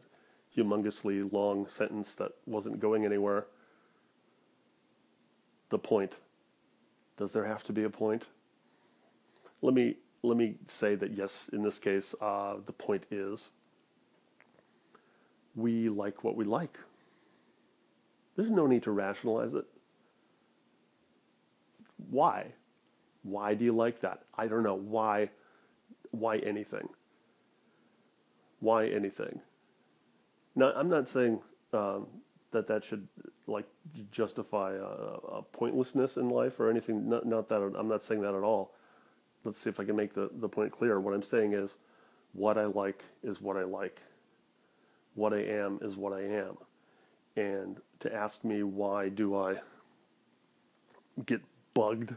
[0.54, 3.46] humongously long sentence that wasn't going anywhere.
[5.70, 6.18] The point.
[7.16, 8.26] Does there have to be a point?
[9.62, 13.50] let me let me say that yes, in this case, uh, the point is
[15.54, 16.78] we like what we like.
[18.37, 19.64] There's no need to rationalize it.
[22.11, 22.46] Why?
[23.22, 24.22] Why do you like that?
[24.37, 24.76] I don't know.
[24.76, 25.31] Why?
[26.12, 26.88] Why anything?
[28.61, 29.40] Why anything?
[30.54, 31.40] Now, I'm not saying
[31.72, 32.07] um,
[32.52, 33.07] that that should
[33.46, 33.66] like
[34.11, 37.09] justify a, a, pointlessness in life or anything.
[37.09, 38.74] Not, not that I'm not saying that at all.
[39.44, 41.01] Let's see if I can make the, the point clear.
[41.01, 41.77] What I'm saying is,
[42.33, 44.01] what I like is what I like.
[45.14, 46.59] What I am is what I am.
[47.37, 49.57] And to ask me why do I
[51.24, 51.40] get
[51.74, 52.14] bugged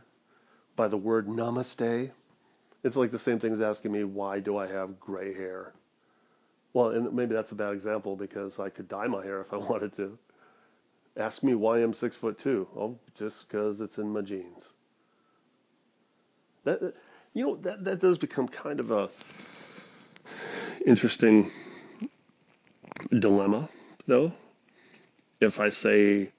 [0.75, 2.11] by the word namaste,
[2.83, 5.73] it's like the same thing as asking me why do I have gray hair.
[6.73, 9.57] Well, and maybe that's a bad example because I could dye my hair if I
[9.71, 10.17] wanted to.
[11.17, 12.67] Ask me why I'm six foot two.
[12.75, 14.65] Oh, just because it's in my genes.
[16.63, 16.93] That
[17.33, 19.09] you know that that does become kind of a
[20.85, 21.51] interesting
[23.09, 23.69] dilemma,
[24.07, 24.33] though.
[25.39, 26.29] If I say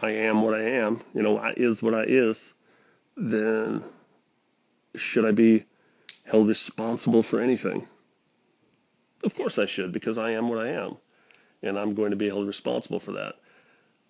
[0.00, 2.54] I am what I am, you know, I is what I is,
[3.16, 3.84] then
[4.94, 5.64] should I be
[6.24, 7.86] held responsible for anything?
[9.22, 10.96] Of course I should, because I am what I am,
[11.62, 13.36] and I'm going to be held responsible for that.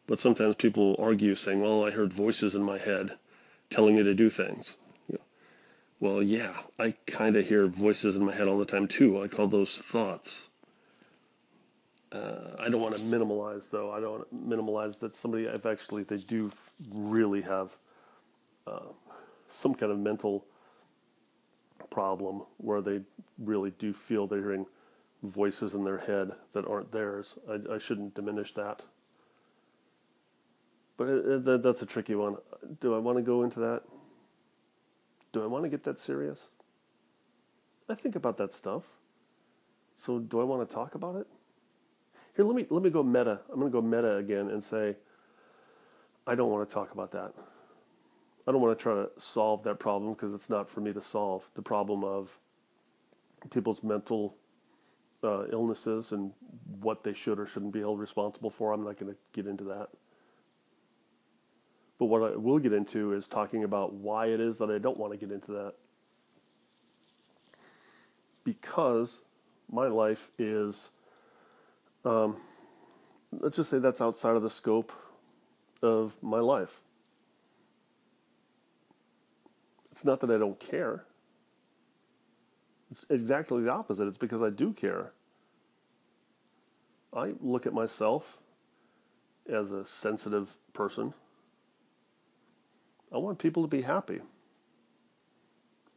[0.06, 3.18] But sometimes people argue, saying, "Well, I heard voices in my head
[3.70, 4.76] telling me to do things."
[6.04, 9.22] Well, yeah, I kind of hear voices in my head all the time too.
[9.22, 10.50] I call those thoughts.
[12.12, 13.90] Uh, I don't want to minimalize, though.
[13.90, 16.50] I don't minimalize that somebody, if actually they do
[16.92, 17.78] really have
[18.66, 18.80] uh,
[19.48, 20.44] some kind of mental
[21.88, 23.00] problem where they
[23.38, 24.66] really do feel they're hearing
[25.22, 27.38] voices in their head that aren't theirs.
[27.50, 28.82] I, I shouldn't diminish that.
[30.98, 32.36] But it, it, that, that's a tricky one.
[32.82, 33.84] Do I want to go into that?
[35.34, 36.38] Do I want to get that serious?
[37.88, 38.84] I think about that stuff.
[39.96, 41.26] So do I want to talk about it?
[42.36, 43.40] Here, let me let me go meta.
[43.52, 44.94] I'm going to go meta again and say
[46.24, 47.34] I don't want to talk about that.
[48.46, 51.02] I don't want to try to solve that problem because it's not for me to
[51.02, 52.38] solve the problem of
[53.50, 54.36] people's mental
[55.24, 56.32] uh, illnesses and
[56.80, 58.72] what they should or shouldn't be held responsible for.
[58.72, 59.88] I'm not going to get into that.
[61.98, 64.98] But what I will get into is talking about why it is that I don't
[64.98, 65.74] want to get into that.
[68.42, 69.20] Because
[69.70, 70.90] my life is,
[72.04, 72.36] um,
[73.32, 74.92] let's just say that's outside of the scope
[75.82, 76.80] of my life.
[79.92, 81.04] It's not that I don't care.
[82.90, 84.08] It's exactly the opposite.
[84.08, 85.12] It's because I do care.
[87.12, 88.38] I look at myself
[89.48, 91.14] as a sensitive person.
[93.14, 94.20] I want people to be happy.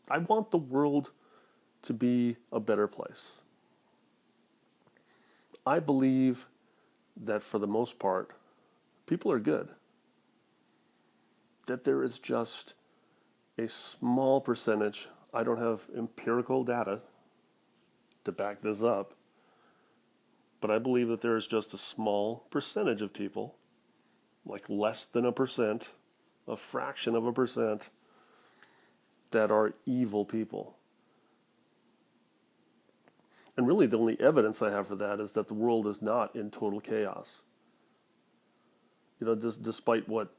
[0.07, 1.11] I want the world
[1.81, 3.31] to be a better place.
[5.65, 6.45] I believe
[7.23, 8.31] that for the most part,
[9.07, 9.69] people are good.
[11.65, 12.75] That there is just
[13.57, 17.01] a small percentage, I don't have empirical data
[18.25, 19.13] to back this up,
[20.61, 23.55] but I believe that there is just a small percentage of people,
[24.45, 25.91] like less than a percent,
[26.47, 27.89] a fraction of a percent,
[29.31, 30.77] that are evil people.
[33.57, 36.35] And really, the only evidence I have for that is that the world is not
[36.35, 37.41] in total chaos.
[39.19, 40.29] You know, just despite what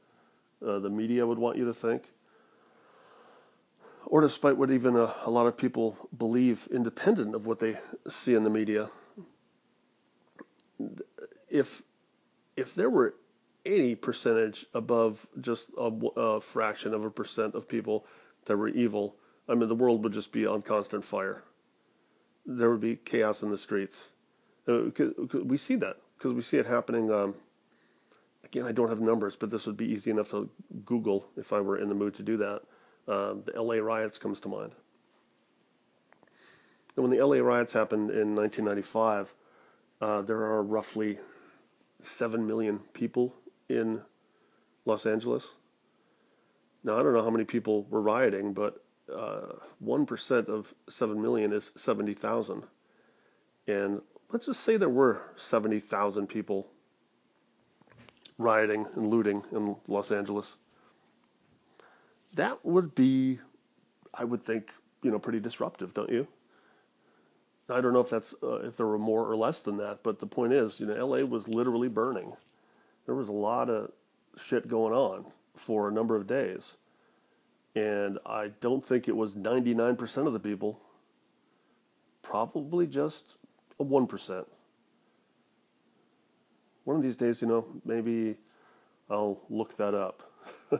[0.65, 2.03] uh, the media would want you to think,
[4.05, 7.77] or despite what even a, a, lot of people believe, independent of what they
[8.09, 8.89] see in the media.
[11.49, 11.83] If
[12.55, 13.15] if there were
[13.65, 18.05] any percentage above just a, a fraction of a percent of people
[18.45, 19.15] that were evil,
[19.47, 21.43] I mean, the world would just be on constant fire.
[22.45, 24.07] There would be chaos in the streets.
[24.67, 24.89] Uh,
[25.43, 27.11] we see that because we see it happening.
[27.11, 27.35] Um,
[28.43, 30.49] again, I don't have numbers, but this would be easy enough to
[30.85, 32.61] Google if I were in the mood to do that
[33.09, 34.71] uh, the LA riots comes to mind.
[36.95, 39.33] And when the LA riots happened in 1995,
[40.01, 41.17] uh, there are roughly
[42.03, 43.33] 7 million people
[43.69, 44.01] in
[44.85, 45.43] Los Angeles.
[46.83, 49.53] Now, I don't know how many people were rioting, but uh,
[49.83, 52.63] 1% of 7 million is 70,000.
[53.67, 54.01] And
[54.31, 56.67] let's just say there were 70,000 people
[58.37, 60.55] rioting and looting in Los Angeles
[62.35, 63.39] that would be,
[64.13, 66.27] I would think, you know, pretty disruptive, don't you?
[67.69, 70.19] I don't know if that's uh, if there were more or less than that, but
[70.19, 72.33] the point is, you know, LA was literally burning.
[73.09, 73.91] There was a lot of
[74.37, 76.75] shit going on for a number of days,
[77.73, 80.79] And I don't think it was 99% of the people,
[82.21, 83.33] probably just
[83.79, 84.45] a 1%.
[86.83, 88.35] One of these days, you know, maybe
[89.09, 90.31] I'll look that up.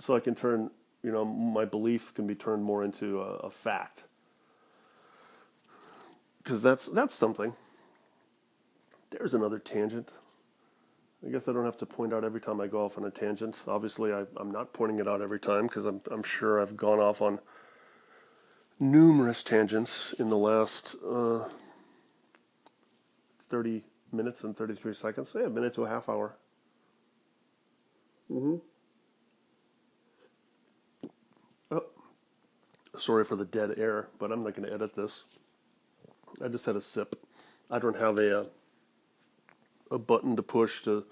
[0.00, 0.68] so I can turn,
[1.04, 4.02] you know, my belief can be turned more into a, a fact.
[6.42, 7.52] Because that's that's something.
[9.10, 10.10] There's another tangent.
[11.26, 13.10] I guess I don't have to point out every time I go off on a
[13.10, 13.60] tangent.
[13.66, 17.00] Obviously, I, am not pointing it out every time because I'm, I'm sure I've gone
[17.00, 17.38] off on
[18.78, 21.48] numerous tangents in the last uh,
[23.48, 25.32] 30 minutes and 33 seconds.
[25.34, 26.36] Yeah, a minute to a half hour.
[28.30, 28.56] Mm-hmm.
[31.70, 31.84] Oh,
[32.98, 35.24] sorry for the dead air, but I'm not going to edit this.
[36.44, 37.16] I just had a sip.
[37.70, 38.44] I don't have a uh,
[39.90, 41.04] a button to push to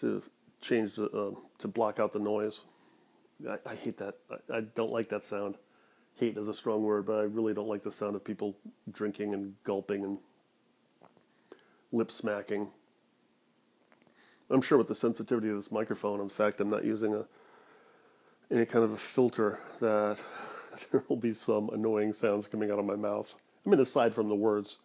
[0.00, 0.22] to
[0.60, 2.60] change the uh, to block out the noise.
[3.48, 4.16] I, I hate that.
[4.30, 5.56] I, I, don't like that sound.
[6.16, 8.56] Hate is a strong word, but I really don't like the sound of people
[8.90, 10.18] drinking and gulping and
[11.92, 12.68] lip smacking.
[14.50, 17.24] I'm sure with the sensitivity of this microphone, in fact, I'm not using a
[18.50, 20.18] any kind of a filter that
[20.90, 23.34] there will be some annoying sounds coming out of my mouth.
[23.64, 24.78] I mean, aside from the words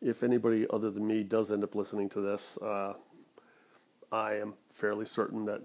[0.00, 2.94] if anybody other than me does end up listening to this, uh,
[4.12, 5.62] I am fairly certain that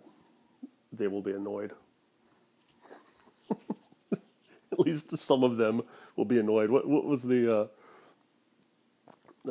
[0.94, 1.74] they will be annoyed.
[4.72, 5.82] At least some of them
[6.16, 6.70] will be annoyed.
[6.70, 7.56] What what was the?
[7.62, 7.68] Uh,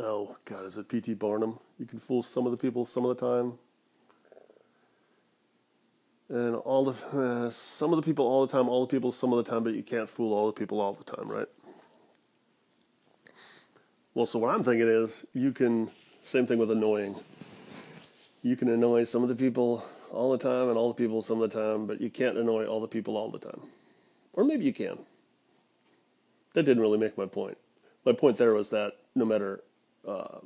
[0.01, 1.15] oh God, is it P.T.
[1.15, 1.59] Barnum?
[1.79, 3.55] You can fool some of the people some of the time,
[6.29, 9.33] and all the uh, some of the people all the time, all the people some
[9.33, 11.49] of the time, but you can't fool all the people all the time, right?
[14.15, 15.91] Well, so what I'm thinking is you can,
[16.23, 17.17] same thing with annoying.
[18.45, 21.41] You can annoy some of the people all the time and all the people some
[21.41, 23.63] of the time, but you can't annoy all the people all the time.
[24.35, 24.99] Or maybe you can.
[26.53, 27.57] That didn't really make my point.
[28.05, 29.65] My point there was that no matter
[30.07, 30.41] uh,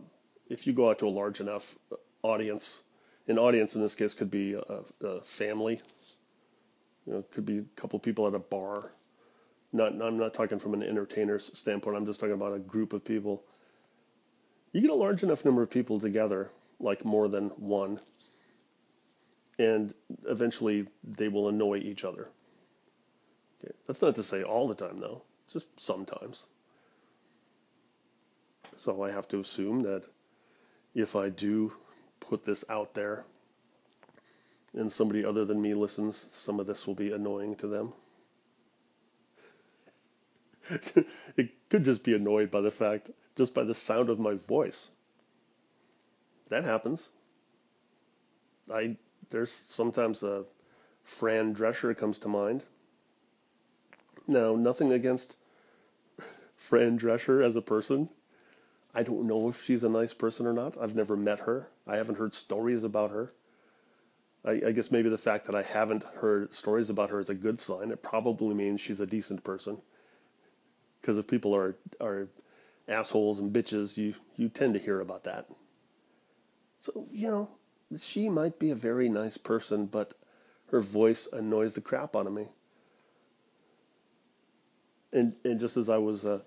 [0.48, 1.76] if you go out to a large enough
[2.22, 2.82] audience,
[3.26, 5.82] an audience in this case could be a, a family,
[7.04, 8.92] you know, could be a couple people at a bar.
[9.72, 11.96] Not, I'm not talking from an entertainer's standpoint.
[11.96, 13.42] I'm just talking about a group of people
[14.72, 18.00] you get a large enough number of people together, like more than one,
[19.58, 19.94] and
[20.28, 22.28] eventually they will annoy each other.
[23.62, 23.74] Okay.
[23.86, 26.44] That's not to say all the time, though, just sometimes.
[28.76, 30.04] So I have to assume that
[30.94, 31.72] if I do
[32.20, 33.24] put this out there
[34.74, 37.92] and somebody other than me listens, some of this will be annoying to them.
[41.36, 44.88] it could just be annoyed by the fact just by the sound of my voice.
[46.48, 47.08] That happens.
[48.72, 48.96] I
[49.30, 50.44] there's sometimes a
[51.04, 52.62] Fran Drescher comes to mind.
[54.26, 55.36] Now, nothing against
[56.56, 58.10] Fran Drescher as a person.
[58.94, 60.76] I don't know if she's a nice person or not.
[60.78, 61.68] I've never met her.
[61.86, 63.32] I haven't heard stories about her.
[64.44, 67.34] I, I guess maybe the fact that I haven't heard stories about her is a
[67.34, 67.90] good sign.
[67.90, 69.78] It probably means she's a decent person.
[71.00, 72.28] Because if people are are
[72.86, 75.46] assholes and bitches, you, you tend to hear about that.
[76.80, 77.48] So, you know,
[77.98, 80.14] she might be a very nice person, but
[80.70, 82.48] her voice annoys the crap out of me.
[85.12, 86.40] And and just as I was uh,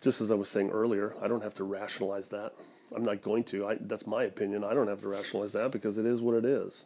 [0.00, 2.52] just as I was saying earlier, I don't have to rationalize that.
[2.94, 3.66] I'm not going to.
[3.66, 4.64] I, that's my opinion.
[4.64, 6.84] I don't have to rationalize that because it is what it is.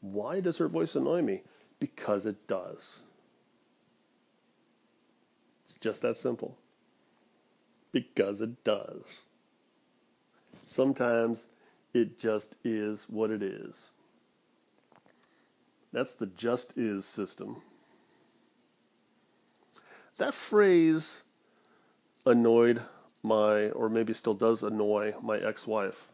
[0.00, 1.42] Why does her voice annoy me?
[1.80, 3.00] Because it does.
[5.68, 6.56] It's just that simple
[7.92, 9.22] because it does.
[10.76, 11.46] Sometimes
[11.94, 13.92] it just is what it is.
[15.90, 17.62] That's the just is system.
[20.18, 21.22] That phrase
[22.26, 22.82] annoyed
[23.22, 26.08] my, or maybe still does annoy my ex wife.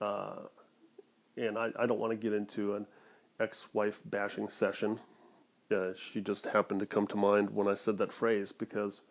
[0.00, 0.36] Uh,
[1.36, 2.86] and I, I don't want to get into an
[3.40, 5.00] ex wife bashing session.
[5.74, 9.02] Uh, she just happened to come to mind when I said that phrase because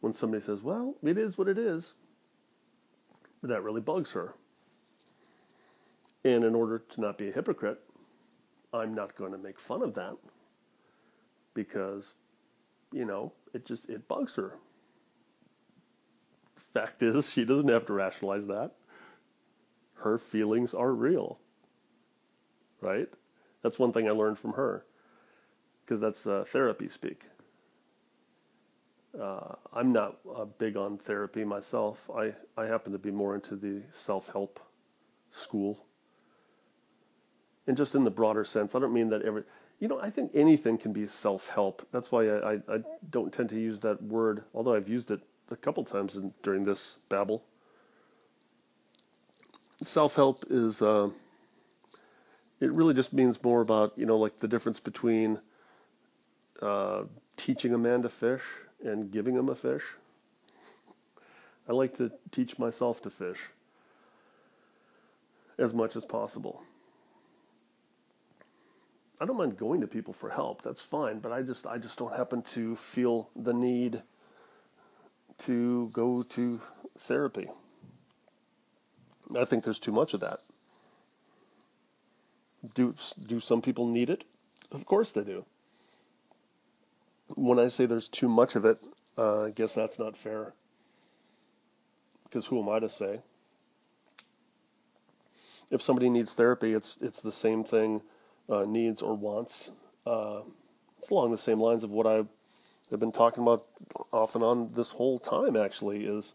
[0.00, 1.92] when somebody says, well, it is what it is,
[3.46, 4.34] that really bugs her.
[6.24, 7.80] And in order to not be a hypocrite,
[8.72, 10.16] I'm not going to make fun of that
[11.54, 12.14] because,
[12.92, 14.58] you know, it just, it bugs her.
[16.74, 18.72] Fact is, she doesn't have to rationalize that.
[19.94, 21.38] Her feelings are real.
[22.80, 23.08] Right?
[23.62, 24.84] That's one thing I learned from her
[25.84, 27.22] because that's uh, therapy speak.
[29.20, 31.98] Uh, I'm not uh, big on therapy myself.
[32.14, 34.60] I, I happen to be more into the self help
[35.30, 35.86] school.
[37.66, 38.74] and just in the broader sense.
[38.74, 39.42] I don't mean that every,
[39.80, 41.86] you know, I think anything can be self help.
[41.92, 42.78] That's why I, I, I,
[43.10, 46.64] don't tend to use that word, although I've used it a couple times in, during
[46.64, 47.44] this babble.
[49.82, 51.10] Self help is, uh,
[52.60, 55.40] it really just means more about, you know, like the difference between
[56.60, 57.04] uh,
[57.36, 58.42] teaching a man to fish
[58.84, 59.82] and giving them a fish.
[61.68, 63.38] I like to teach myself to fish
[65.58, 66.62] as much as possible.
[69.20, 70.62] I don't mind going to people for help.
[70.62, 74.02] That's fine, but I just I just don't happen to feel the need
[75.38, 76.60] to go to
[76.98, 77.48] therapy.
[79.36, 80.40] I think there's too much of that.
[82.74, 82.94] Do
[83.26, 84.24] do some people need it?
[84.70, 85.46] Of course they do.
[87.34, 88.86] When I say there's too much of it,
[89.18, 90.54] uh, I guess that's not fair.
[92.24, 93.20] Because who am I to say?
[95.70, 98.02] If somebody needs therapy, it's it's the same thing
[98.48, 99.72] uh, needs or wants.
[100.06, 100.42] Uh,
[100.98, 102.24] it's along the same lines of what I
[102.90, 103.66] have been talking about
[104.12, 105.56] off and on this whole time.
[105.56, 106.34] Actually, is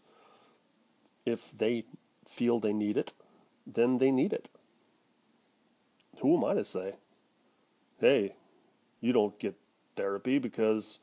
[1.24, 1.84] if they
[2.26, 3.14] feel they need it,
[3.66, 4.48] then they need it.
[6.20, 6.96] Who am I to say,
[8.00, 8.34] hey,
[9.00, 9.56] you don't get
[10.02, 10.98] therapy because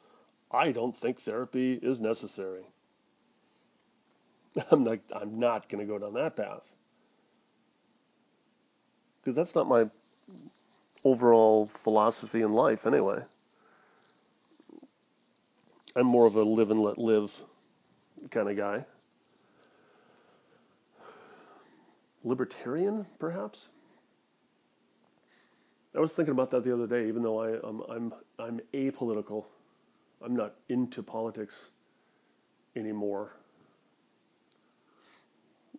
[0.51, 2.63] I don't think therapy is necessary.
[4.71, 6.75] I'm not I'm not going to go down that path.
[9.21, 9.89] Because that's not my
[11.05, 13.23] overall philosophy in life anyway.
[15.95, 17.41] I'm more of a live and let live
[18.31, 18.85] kind of guy.
[22.23, 23.69] Libertarian, perhaps?
[25.95, 29.45] I was thinking about that the other day, even though I, um, I'm, I'm apolitical.
[30.23, 31.55] I'm not into politics
[32.75, 33.35] anymore.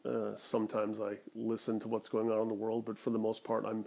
[0.05, 3.45] Uh, sometimes I listen to what's going on in the world, but for the most
[3.45, 3.85] part, I'm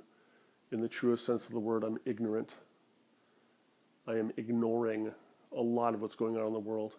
[0.72, 2.54] in the truest sense of the word, I'm ignorant.
[4.08, 5.12] I am ignoring
[5.56, 6.94] a lot of what's going on in the world.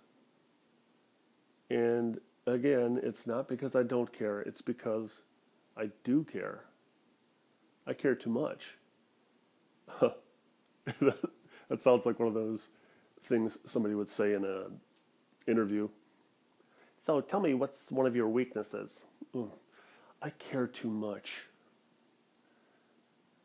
[1.70, 5.10] And again, it's not because I don't care, it's because
[5.76, 6.64] I do care.
[7.86, 8.70] I care too much.
[11.68, 12.68] that sounds like one of those
[13.24, 14.80] things somebody would say in an
[15.46, 15.88] interview.
[17.06, 18.92] So tell me what's one of your weaknesses?
[20.22, 21.42] I care too much.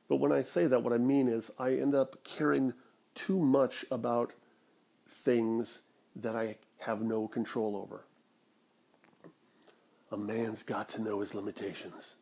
[0.08, 2.74] But when I say that, what I mean is I end up caring
[3.16, 4.34] too much about
[5.08, 5.80] things
[6.16, 8.06] that I have no control over.
[10.12, 12.16] A man's got to know his limitations.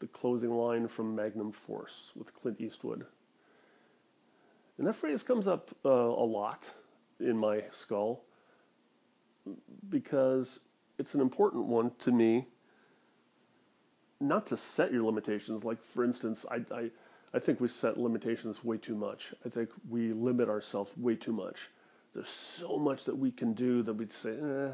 [0.00, 3.06] the closing line from Magnum Force with Clint Eastwood.
[4.80, 6.70] And that phrase comes up uh, a lot
[7.20, 8.22] in my skull
[9.90, 10.60] because
[10.98, 12.48] it's an important one to me
[14.20, 15.64] not to set your limitations.
[15.64, 16.90] Like for instance, I, I
[17.34, 19.34] I think we set limitations way too much.
[19.44, 21.68] I think we limit ourselves way too much.
[22.14, 24.72] There's so much that we can do that we'd say, eh,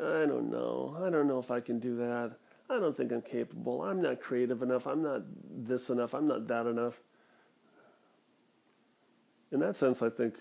[0.00, 1.00] I don't know.
[1.00, 2.32] I don't know if I can do that.
[2.68, 3.82] I don't think I'm capable.
[3.82, 4.88] I'm not creative enough.
[4.88, 6.14] I'm not this enough.
[6.14, 7.00] I'm not that enough.
[9.54, 10.34] In that sense, I think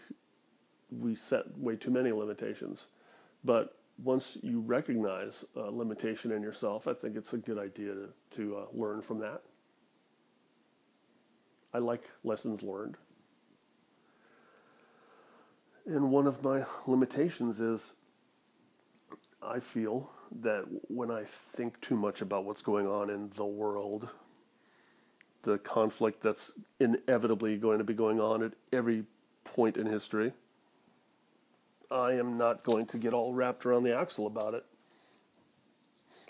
[0.89, 2.87] we set way too many limitations.
[3.43, 8.09] But once you recognize a limitation in yourself, I think it's a good idea to,
[8.37, 9.43] to uh, learn from that.
[11.75, 12.97] I like lessons learned.
[15.85, 17.93] And one of my limitations is
[19.43, 20.09] I feel
[20.41, 24.09] that when I think too much about what's going on in the world,
[25.43, 29.05] the conflict that's inevitably going to be going on at every
[29.43, 30.33] point in history,
[31.91, 34.65] I am not going to get all wrapped around the axle about it.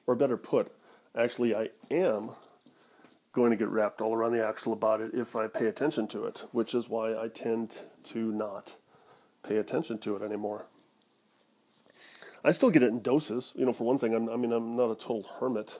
[0.05, 0.71] Or better put,
[1.17, 2.31] actually, I am
[3.31, 6.25] going to get wrapped all around the axle about it if I pay attention to
[6.25, 8.75] it, which is why I tend to not
[9.41, 10.65] pay attention to it anymore.
[12.43, 13.53] I still get it in doses.
[13.55, 15.79] You know, for one thing, I'm, i mean, I'm not a total hermit.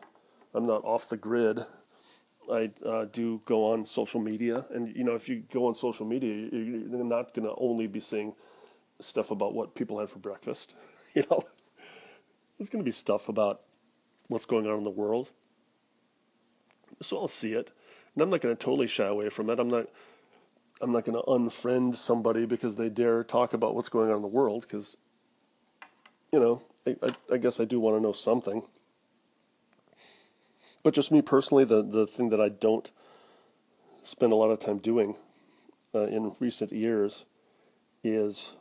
[0.54, 1.66] I'm not off the grid.
[2.52, 6.06] I uh, do go on social media, and you know, if you go on social
[6.06, 8.34] media, you're not going to only be seeing
[9.00, 10.76] stuff about what people had for breakfast.
[11.16, 11.44] You know,
[12.58, 13.62] there's going to be stuff about
[14.30, 15.30] what's going on in the world.
[17.04, 17.70] So I'll see it,
[18.16, 19.60] and I'm not going to totally shy away from it.
[19.60, 19.90] I'm not.
[20.82, 24.22] I'm not going to unfriend somebody because they dare talk about what's going on in
[24.24, 24.66] the world.
[24.68, 24.98] Because,
[26.32, 28.64] you know, I, I, I guess I do want to know something.
[30.84, 32.92] But just me personally, the the thing that I don't
[34.04, 35.16] spend a lot of time doing
[35.96, 37.26] uh, in recent years
[38.04, 38.58] is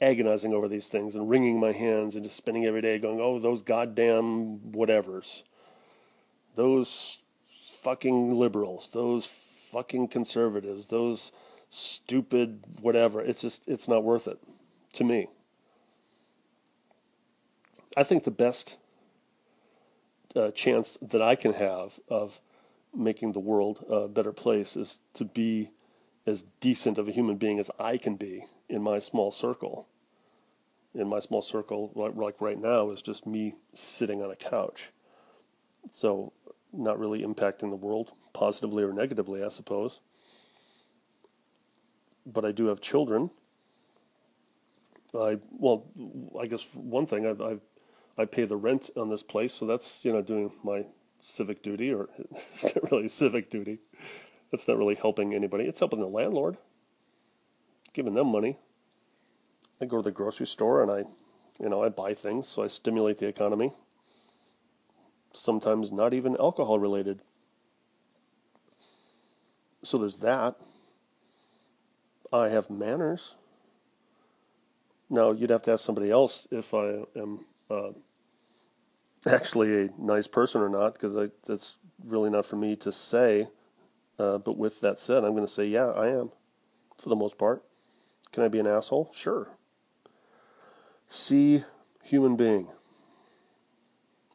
[0.00, 3.38] agonizing over these things and wringing my hands and just spending every day going, oh,
[3.38, 5.42] those goddamn whatevers.
[6.54, 7.22] Those
[7.82, 11.32] fucking liberals, those fucking conservatives, those
[11.68, 13.20] stupid whatever.
[13.20, 14.38] It's just it's not worth it
[14.94, 15.28] to me.
[17.96, 18.76] I think the best
[20.36, 22.40] uh, chance that I can have of
[22.94, 25.70] making the world a better place is to be
[26.26, 29.88] as decent of a human being as I can be in my small circle.
[30.94, 34.90] In my small circle, like right now, is just me sitting on a couch.
[35.92, 36.32] So,
[36.72, 40.00] not really impacting the world positively or negatively, I suppose.
[42.24, 43.30] But I do have children.
[45.14, 45.84] I well,
[46.40, 47.60] I guess one thing I've, I've
[48.18, 50.86] I pay the rent on this place, so that's you know doing my
[51.20, 53.78] civic duty, or it's not really civic duty.
[54.50, 55.64] That's not really helping anybody.
[55.64, 56.56] It's helping the landlord,
[57.92, 58.58] giving them money.
[59.80, 61.04] I go to the grocery store and I,
[61.62, 63.72] you know, I buy things, so I stimulate the economy.
[65.32, 67.20] Sometimes not even alcohol related.
[69.82, 70.56] So there's that.
[72.32, 73.36] I have manners.
[75.10, 77.90] Now you'd have to ask somebody else if I am uh,
[79.32, 83.48] actually a nice person or not, because that's really not for me to say.
[84.18, 86.30] Uh, but with that said, I'm going to say, yeah, I am,
[86.98, 87.62] for the most part.
[88.32, 89.10] Can I be an asshole?
[89.14, 89.48] Sure.
[91.08, 91.64] See
[92.02, 92.68] human being.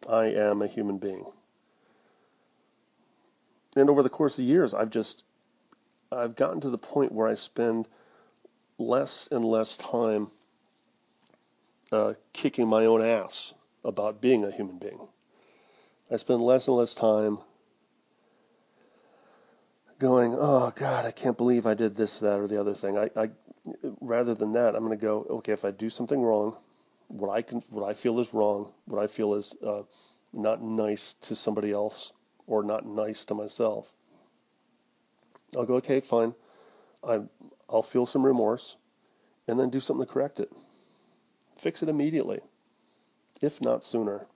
[0.09, 1.25] I am a human being.
[3.75, 5.23] And over the course of years, I've just,
[6.11, 7.87] I've gotten to the point where I spend
[8.77, 10.31] less and less time
[11.91, 13.53] uh, kicking my own ass
[13.83, 15.07] about being a human being.
[16.11, 17.39] I spend less and less time
[19.97, 22.97] going, oh God, I can't believe I did this, that, or the other thing.
[22.97, 23.29] I, I
[24.01, 26.57] rather than that, I'm going to go, okay, if I do something wrong,
[27.07, 29.83] what I can, what I feel is wrong, what I feel is uh,
[30.33, 32.13] not nice to somebody else
[32.47, 33.93] or not nice to myself.
[35.55, 36.33] I'll go, okay, fine.
[37.03, 37.21] I,
[37.69, 38.77] I'll feel some remorse,
[39.47, 40.51] and then do something to correct it.
[41.57, 42.41] Fix it immediately
[43.41, 44.27] if not sooner.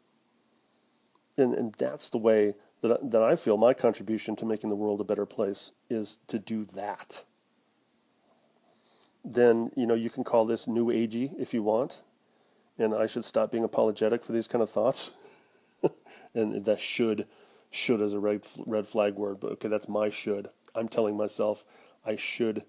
[1.37, 5.01] And, and that's the way that, that I feel my contribution to making the world
[5.01, 7.23] a better place is to do that.
[9.23, 12.01] Then, you know, you can call this new agey if you want.
[12.77, 15.13] And I should stop being apologetic for these kind of thoughts.
[16.33, 17.25] and that should,
[17.71, 20.49] should as a red, red flag word, but okay, that's my should.
[20.75, 21.63] I'm telling myself
[22.05, 22.63] I should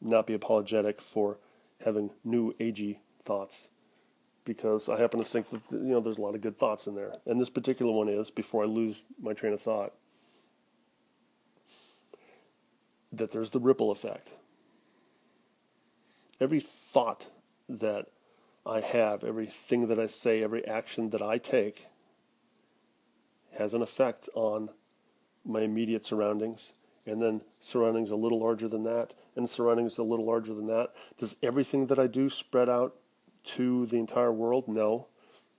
[0.00, 1.38] not be apologetic for
[1.84, 3.70] having new agey thoughts
[4.44, 6.94] because I happen to think that you know there's a lot of good thoughts in
[6.94, 9.94] there, and this particular one is before I lose my train of thought
[13.12, 14.30] that there's the ripple effect.
[16.40, 17.28] Every thought
[17.68, 18.06] that
[18.66, 21.86] I have, everything that I say, every action that I take
[23.56, 24.70] has an effect on
[25.44, 26.72] my immediate surroundings,
[27.06, 30.92] and then surroundings a little larger than that, and surroundings a little larger than that.
[31.18, 32.96] Does everything that I do spread out
[33.44, 34.68] to the entire world?
[34.68, 35.08] No.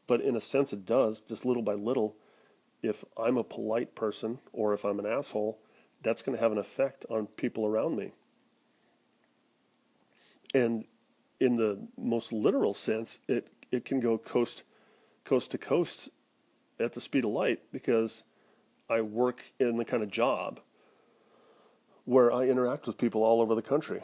[0.08, 2.16] But in a sense, it does, just little by little.
[2.82, 5.60] If I'm a polite person or if I'm an asshole,
[6.02, 8.12] that's going to have an effect on people around me.
[10.54, 10.86] And
[11.40, 14.64] in the most literal sense, it, it can go coast,
[15.24, 16.10] coast to coast
[16.80, 18.24] at the speed of light because
[18.90, 20.60] I work in the kind of job
[22.06, 24.02] where I interact with people all over the country.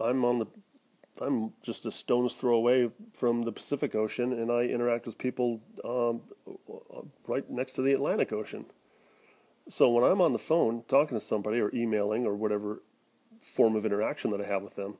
[0.00, 0.46] I'm on the
[1.20, 5.60] I'm just a stone's throw away from the Pacific Ocean, and I interact with people
[5.84, 6.22] um,
[7.26, 8.66] right next to the Atlantic Ocean.
[9.68, 12.82] So when I'm on the phone talking to somebody or emailing or whatever
[13.40, 14.96] form of interaction that I have with them,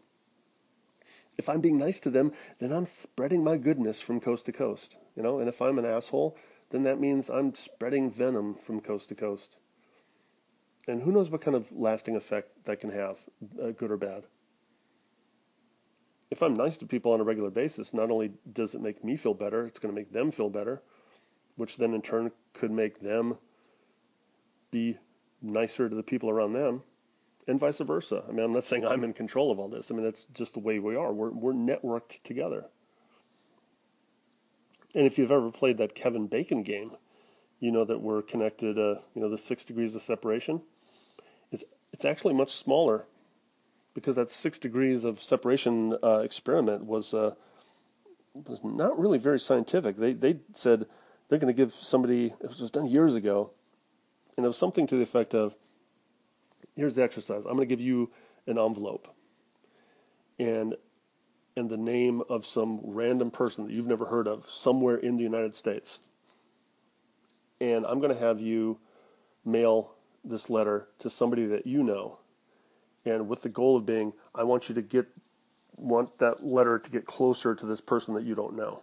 [1.37, 4.97] if I'm being nice to them, then I'm spreading my goodness from coast to coast,
[5.17, 5.39] you know.
[5.39, 6.37] And if I'm an asshole,
[6.71, 9.57] then that means I'm spreading venom from coast to coast.
[10.87, 13.21] And who knows what kind of lasting effect that can have,
[13.63, 14.25] uh, good or bad
[16.31, 19.17] if I'm nice to people on a regular basis, not only does it make me
[19.17, 20.83] feel better, it's going to make them feel better,
[21.57, 23.39] which then in turn could make them
[24.71, 24.99] be
[25.41, 26.83] nicer to the people around them,
[27.47, 28.25] and vice versa.
[28.29, 29.91] I mean, I'm not saying I'm in control of all this.
[29.91, 31.13] I mean, that's just the way we are.
[31.13, 32.67] We're, we're networked together.
[34.95, 36.93] And if you've ever played that Kevin Bacon game,
[37.61, 40.63] you know that we're connected, uh, you know, the six degrees of separation.
[41.51, 43.07] is It's actually much smaller
[43.95, 47.35] because that six degrees of separation uh, experiment was uh,
[48.35, 49.97] was not really very scientific.
[49.97, 50.87] They they said
[51.29, 53.51] they're going to give somebody it was done years ago,
[54.37, 55.57] and it was something to the effect of,
[56.77, 57.45] "Here's the exercise.
[57.45, 58.11] I'm going to give you
[58.47, 59.09] an envelope,
[60.39, 60.77] and
[61.57, 65.25] and the name of some random person that you've never heard of somewhere in the
[65.25, 66.01] United States,
[67.61, 68.79] and I'm going to have you
[69.45, 72.19] mail this letter to somebody that you know,
[73.05, 75.07] and with the goal of being, I want you to get
[75.77, 78.81] want that letter to get closer to this person that you don't know.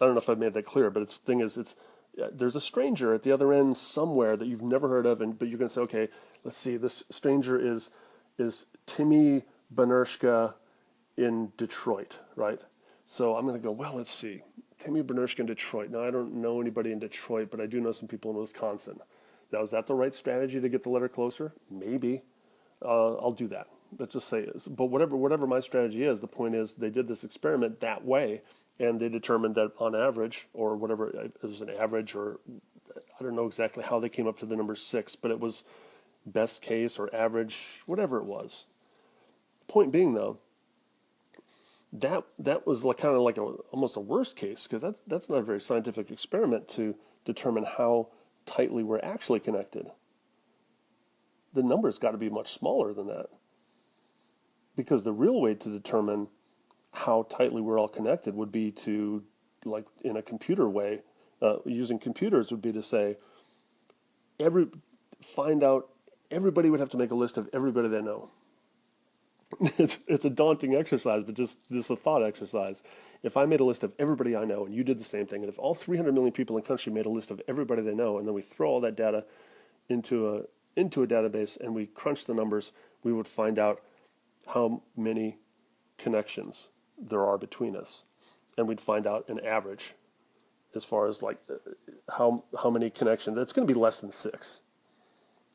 [0.00, 1.76] I don't know if I've made that clear, but the thing is, it's
[2.20, 5.38] uh, there's a stranger at the other end somewhere that you've never heard of, and
[5.38, 6.08] but you're to say, okay,
[6.42, 7.90] let's see, this stranger is
[8.38, 10.54] is Timmy Benershka
[11.16, 12.60] in Detroit, right?
[13.04, 14.42] So I'm to go, well, let's see,
[14.78, 15.90] Timmy Benershka in Detroit.
[15.90, 19.00] Now I don't know anybody in Detroit, but I do know some people in Wisconsin.
[19.52, 21.52] Now is that the right strategy to get the letter closer?
[21.70, 22.22] Maybe.
[22.82, 23.68] Uh, I'll do that.
[23.98, 27.22] Let's just say, but whatever whatever my strategy is, the point is they did this
[27.22, 28.42] experiment that way
[28.78, 32.40] and they determined that on average, or whatever it was an average, or
[32.96, 35.64] I don't know exactly how they came up to the number six, but it was
[36.26, 38.64] best case or average, whatever it was.
[39.68, 40.38] Point being, though,
[41.92, 45.28] that that was like kind of like a, almost a worst case because that's that's
[45.28, 48.08] not a very scientific experiment to determine how
[48.46, 49.86] tightly we're actually connected.
[51.52, 53.26] The number's got to be much smaller than that.
[54.76, 56.28] Because the real way to determine
[56.92, 59.22] how tightly we're all connected would be to,
[59.64, 61.00] like in a computer way,
[61.40, 63.16] uh, using computers would be to say,
[64.40, 64.68] every
[65.20, 65.88] find out
[66.30, 68.30] everybody would have to make a list of everybody they know.
[69.78, 72.82] it's it's a daunting exercise, but just this a thought exercise.
[73.24, 75.42] If I made a list of everybody I know, and you did the same thing,
[75.42, 77.94] and if all 300 million people in the country made a list of everybody they
[77.94, 79.24] know, and then we throw all that data
[79.88, 80.42] into a
[80.76, 82.72] into a database and we crunch the numbers,
[83.02, 83.80] we would find out
[84.52, 85.38] how many
[85.96, 86.68] connections
[86.98, 88.04] there are between us,
[88.58, 89.94] and we'd find out an average
[90.74, 91.38] as far as like
[92.18, 93.38] how how many connections.
[93.38, 94.60] It's going to be less than six.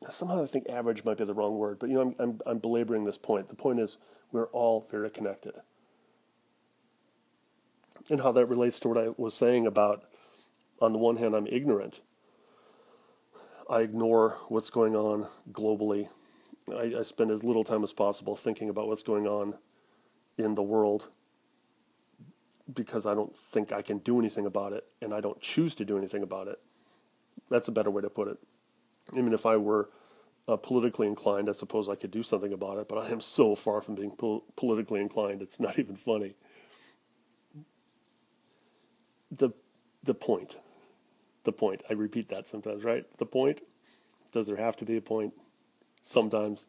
[0.08, 2.58] Somehow I think average might be the wrong word, but you know I'm, I'm I'm
[2.58, 3.48] belaboring this point.
[3.48, 3.96] The point is
[4.32, 5.54] we're all very connected,
[8.08, 10.04] and how that relates to what I was saying about.
[10.80, 12.00] On the one hand, I'm ignorant.
[13.68, 16.08] I ignore what's going on globally.
[16.68, 19.54] I, I spend as little time as possible thinking about what's going on
[20.38, 21.08] in the world
[22.72, 25.84] because I don't think I can do anything about it and I don't choose to
[25.84, 26.58] do anything about it.
[27.50, 28.38] That's a better way to put it.
[29.12, 29.90] I mean, if I were
[30.46, 33.54] uh, politically inclined, I suppose I could do something about it, but I am so
[33.54, 36.34] far from being pol- politically inclined, it's not even funny.
[39.30, 39.50] The,
[40.02, 40.58] the point,
[41.44, 43.04] the point, I repeat that sometimes, right?
[43.18, 43.60] The point,
[44.32, 45.34] does there have to be a point?
[46.02, 46.66] Sometimes,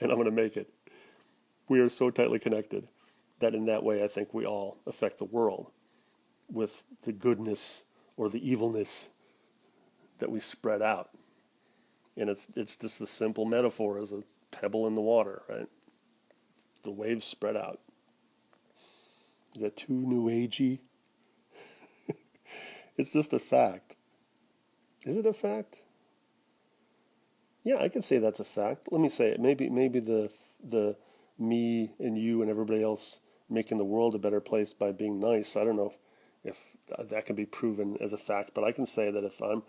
[0.00, 0.72] and I'm going to make it.
[1.68, 2.88] We are so tightly connected
[3.40, 5.70] that in that way I think we all affect the world
[6.50, 7.84] with the goodness
[8.16, 9.08] or the evilness
[10.18, 11.10] that we spread out.
[12.16, 15.68] And it's it's just a simple metaphor as a pebble in the water, right?
[16.84, 17.80] The waves spread out.
[19.56, 20.80] Is that too new agey?
[22.96, 23.96] It's just a fact.
[25.04, 25.80] Is it a fact?
[27.64, 28.88] Yeah, I can say that's a fact.
[28.90, 29.40] Let me say it.
[29.40, 30.32] Maybe maybe the
[30.62, 30.96] the
[31.38, 35.56] me and you and everybody else making the world a better place by being nice.
[35.56, 35.92] I don't know
[36.44, 39.40] if, if that can be proven as a fact, but I can say that if
[39.42, 39.62] I'm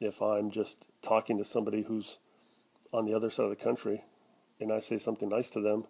[0.00, 2.18] if I'm just talking to somebody who's
[2.92, 4.04] on the other side of the country
[4.58, 5.84] and I say something nice to them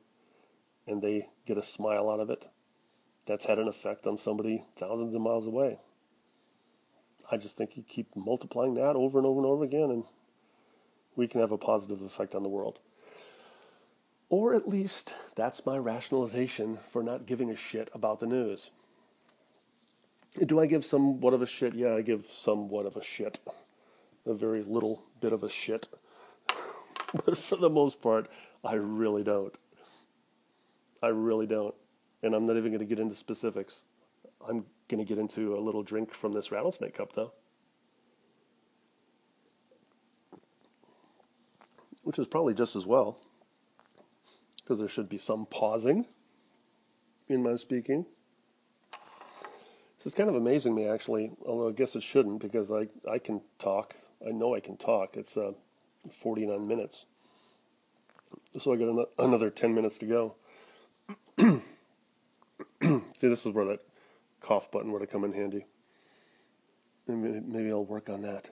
[0.87, 2.49] and they get a smile out of it,
[3.27, 5.79] that's had an effect on somebody thousands of miles away.
[7.31, 10.05] I just think you keep multiplying that over and over and over again and
[11.17, 12.79] we can have a positive effect on the world.
[14.29, 18.71] Or at least that's my rationalization for not giving a shit about the news.
[20.45, 21.75] Do I give somewhat of a shit?
[21.75, 23.41] Yeah, I give somewhat of a shit.
[24.25, 25.89] A very little bit of a shit.
[27.25, 28.29] but for the most part,
[28.65, 29.55] I really don't.
[31.03, 31.75] I really don't.
[32.23, 33.85] And I'm not even going to get into specifics.
[34.49, 37.33] I'm going to get into a little drink from this rattlesnake cup, though.
[42.03, 43.19] Which is probably just as well
[44.71, 46.07] because there should be some pausing
[47.29, 48.07] in my speaking.
[49.97, 53.19] So it's kind of amazing me actually, although I guess it shouldn't because I, I
[53.19, 53.97] can talk.
[54.25, 55.17] I know I can talk.
[55.17, 55.55] It's uh,
[56.23, 57.07] 49 minutes.
[58.61, 60.35] So I got an- another 10 minutes to go.
[61.41, 61.61] See,
[63.29, 63.81] this is where that
[64.41, 65.67] cough button would have come in handy.
[67.07, 68.51] Maybe, maybe I'll work on that.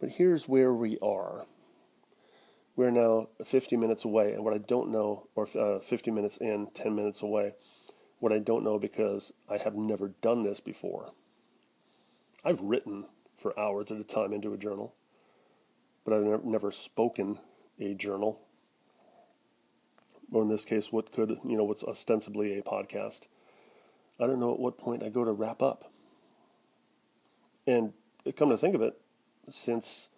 [0.00, 1.46] But here's where we are
[2.76, 6.68] we're now 50 minutes away, and what I don't know, or uh, 50 minutes in,
[6.74, 7.54] 10 minutes away,
[8.18, 11.12] what I don't know because I have never done this before.
[12.44, 13.06] I've written
[13.36, 14.94] for hours at a time into a journal,
[16.04, 17.38] but I've never spoken
[17.78, 18.40] a journal,
[20.32, 23.28] or in this case, what could, you know, what's ostensibly a podcast.
[24.24, 25.92] I don't know at what point I go to wrap up.
[27.66, 27.92] And
[28.36, 28.98] come to think of it,
[29.50, 30.08] since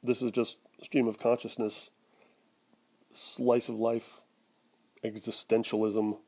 [0.00, 1.90] this is just stream of consciousness,
[3.12, 4.20] slice of life,
[5.02, 6.18] existentialism,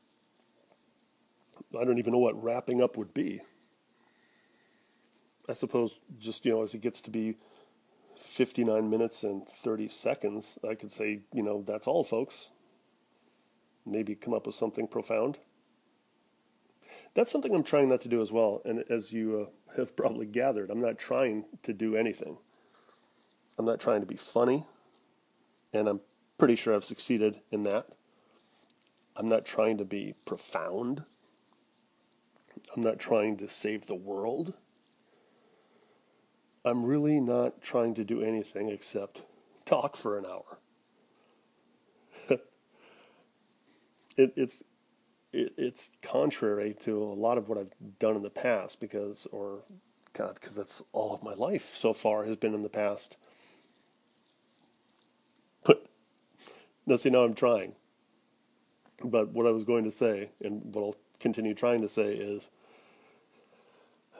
[1.79, 3.41] I don't even know what wrapping up would be.
[5.47, 7.37] I suppose just, you know, as it gets to be
[8.17, 12.51] 59 minutes and 30 seconds, I could say, you know, that's all, folks.
[13.85, 15.37] Maybe come up with something profound.
[17.15, 18.61] That's something I'm trying not to do as well.
[18.65, 22.37] And as you uh, have probably gathered, I'm not trying to do anything.
[23.57, 24.65] I'm not trying to be funny.
[25.71, 26.01] And I'm
[26.37, 27.87] pretty sure I've succeeded in that.
[29.15, 31.05] I'm not trying to be profound.
[32.75, 34.53] I'm not trying to save the world.
[36.65, 39.21] I'm really not trying to do anything except
[39.65, 40.57] talk for an hour.
[44.17, 44.63] it, it's
[45.35, 49.63] it, it's contrary to a lot of what I've done in the past because, or
[50.13, 53.17] God, because that's all of my life so far has been in the past.
[55.63, 55.85] But
[56.85, 57.73] now, see, now I'm trying.
[59.03, 62.49] But what I was going to say, and what I'll continue trying to say, is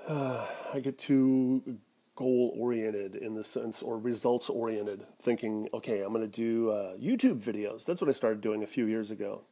[0.07, 1.79] uh, I get too
[2.15, 6.95] goal oriented in the sense, or results oriented, thinking, okay, I'm going to do uh,
[6.95, 7.83] YouTube videos.
[7.85, 9.43] That's what I started doing a few years ago.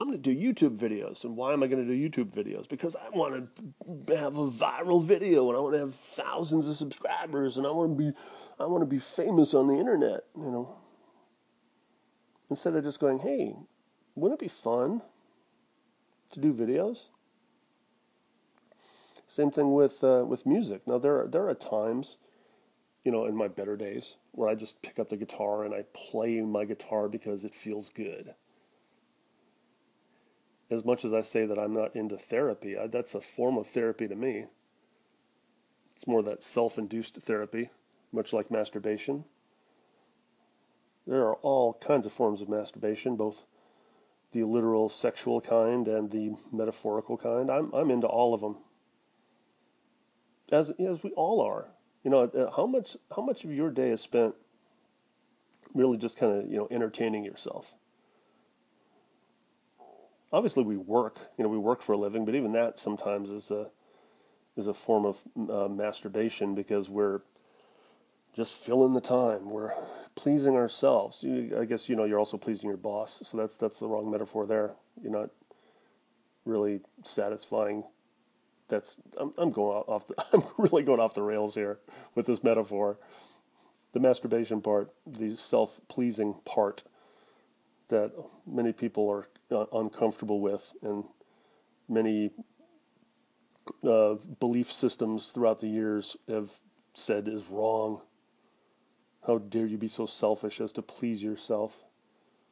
[0.00, 1.24] I'm going to do YouTube videos.
[1.24, 2.66] And why am I going to do YouTube videos?
[2.66, 3.50] Because I want
[4.06, 7.70] to have a viral video and I want to have thousands of subscribers and I
[7.70, 8.18] want to be
[8.58, 10.76] I want to be famous on the internet, you know.
[12.48, 13.54] Instead of just going, "Hey,
[14.14, 15.02] wouldn't it be fun
[16.30, 17.08] to do videos?"
[19.26, 20.86] Same thing with uh, with music.
[20.86, 22.16] Now there are, there are times,
[23.04, 25.84] you know, in my better days where I just pick up the guitar and I
[25.94, 28.34] play my guitar because it feels good
[30.70, 33.66] as much as I say that I'm not into therapy, I, that's a form of
[33.66, 34.46] therapy to me.
[35.96, 37.70] It's more that self induced therapy,
[38.12, 39.24] much like masturbation.
[41.06, 43.44] There are all kinds of forms of masturbation, both
[44.32, 47.50] the literal sexual kind and the metaphorical kind.
[47.50, 48.58] I'm, I'm into all of them.
[50.52, 51.68] As, as we all are.
[52.04, 54.34] You know, uh, how much, how much of your day is spent
[55.74, 57.74] really just kind of, you know, entertaining yourself?
[60.32, 63.50] Obviously we work, you know, we work for a living, but even that sometimes is
[63.50, 63.70] a
[64.56, 67.20] is a form of uh, masturbation because we're
[68.34, 69.50] just filling the time.
[69.50, 69.72] We're
[70.14, 71.22] pleasing ourselves.
[71.22, 74.10] You, I guess you know you're also pleasing your boss, so that's that's the wrong
[74.10, 74.72] metaphor there.
[75.02, 75.30] You're not
[76.44, 77.84] really satisfying.
[78.68, 80.06] That's I'm, I'm going off.
[80.06, 81.78] The, I'm really going off the rails here
[82.14, 82.98] with this metaphor.
[83.92, 86.84] The masturbation part, the self-pleasing part
[87.90, 88.12] that
[88.46, 91.04] many people are uh, uncomfortable with, and
[91.88, 92.30] many
[93.86, 96.50] uh, belief systems throughout the years have
[96.94, 98.00] said is wrong.
[99.26, 101.84] How dare you be so selfish as to please yourself?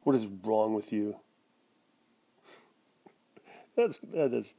[0.03, 1.17] What is wrong with you?
[3.75, 4.55] That's that is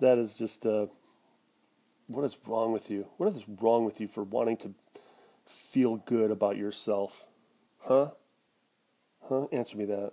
[0.00, 0.86] that is just uh,
[2.06, 3.06] what is wrong with you?
[3.16, 4.74] What is wrong with you for wanting to
[5.46, 7.26] feel good about yourself?
[7.80, 8.10] Huh?
[9.30, 9.46] Huh?
[9.52, 10.12] Answer me that.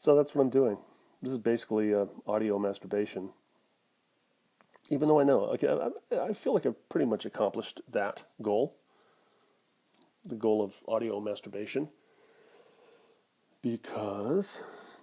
[0.00, 0.78] So that's what I'm doing.
[1.20, 3.30] This is basically uh, audio masturbation.
[4.88, 8.76] Even though I know, okay, I, I feel like I've pretty much accomplished that goal,
[10.24, 11.90] the goal of audio masturbation,
[13.60, 14.62] because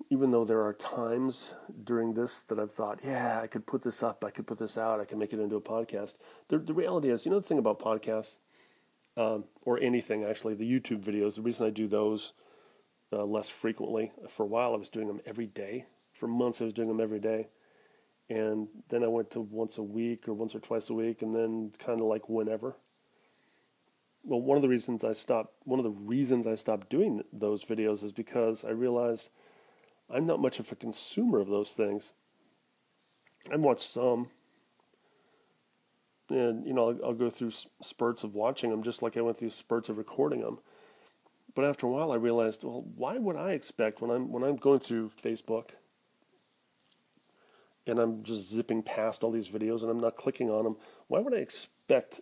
[0.09, 1.53] even though there are times
[1.83, 4.75] during this that I've thought, yeah, I could put this up, I could put this
[4.75, 6.15] out, I can make it into a podcast.
[6.47, 8.37] The, the reality is, you know, the thing about podcasts,
[9.15, 12.33] um, or anything actually, the YouTube videos, the reason I do those
[13.11, 14.11] uh, less frequently.
[14.27, 15.85] For a while, I was doing them every day.
[16.13, 17.49] For months, I was doing them every day.
[18.29, 21.35] And then I went to once a week or once or twice a week, and
[21.35, 22.77] then kind of like whenever.
[24.23, 27.63] Well, one of the reasons I stopped, one of the reasons I stopped doing those
[27.63, 29.29] videos is because I realized
[30.09, 32.13] I'm not much of a consumer of those things.
[33.51, 34.29] I've watched some,
[36.29, 37.51] and you know, I'll, I'll go through
[37.81, 40.59] spurts of watching them, just like I went through spurts of recording them
[41.55, 44.55] but after a while, I realized, well, why would I expect when I'm when I'm
[44.55, 45.69] going through Facebook
[47.85, 50.77] and I'm just zipping past all these videos and I'm not clicking on them?
[51.07, 52.21] Why would I expect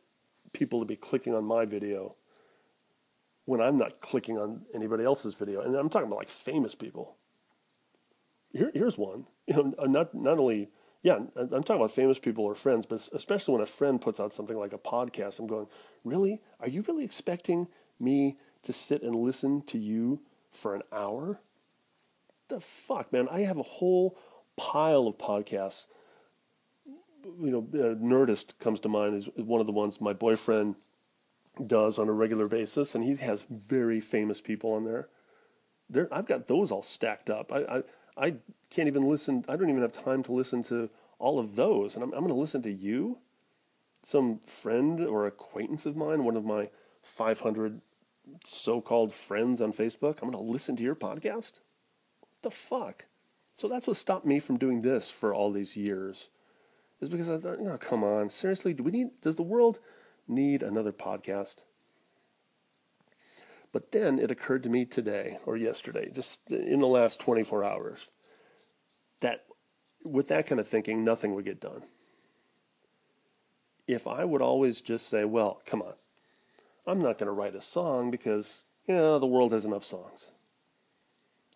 [0.53, 2.15] people to be clicking on my video
[3.45, 5.61] when I'm not clicking on anybody else's video?
[5.61, 7.15] And I'm talking about like famous people.
[8.51, 9.27] Here, here's one.
[9.47, 10.69] You know, uh, not not only
[11.03, 14.33] yeah, I'm talking about famous people or friends, but especially when a friend puts out
[14.33, 15.67] something like a podcast, I'm going,
[16.03, 16.41] really?
[16.59, 17.67] Are you really expecting
[17.99, 18.37] me?
[18.63, 20.21] to sit and listen to you
[20.51, 21.39] for an hour?
[22.47, 23.27] The fuck, man.
[23.31, 24.17] I have a whole
[24.57, 25.87] pile of podcasts
[27.39, 30.73] you know, uh, Nerdist comes to mind is one of the ones my boyfriend
[31.67, 35.07] does on a regular basis, and he has very famous people on there.
[35.87, 37.51] There, I've got those all stacked up.
[37.51, 37.83] I, I,
[38.21, 38.35] I
[38.69, 39.43] can't even listen.
[39.49, 42.33] I don't even have time to listen to all of those, and I'm, I'm going
[42.33, 43.17] to listen to you,
[44.03, 46.69] some friend or acquaintance of mine, one of my
[47.01, 47.81] 500
[48.45, 50.21] so-called friends on Facebook.
[50.21, 51.59] I'm going to listen to your podcast.
[52.19, 53.05] What the fuck?
[53.55, 56.29] So that's what stopped me from doing this for all these years
[57.01, 59.09] is because I thought, come on, seriously, do we need?
[59.21, 59.79] Does the world
[60.27, 61.63] need another podcast?
[63.71, 68.09] But then it occurred to me today or yesterday, just in the last 24 hours,
[69.21, 69.45] that
[70.03, 71.83] with that kind of thinking, nothing would get done.
[73.87, 75.93] If I would always just say, well, come on,
[76.85, 80.31] I'm not going to write a song because, you know, the world has enough songs.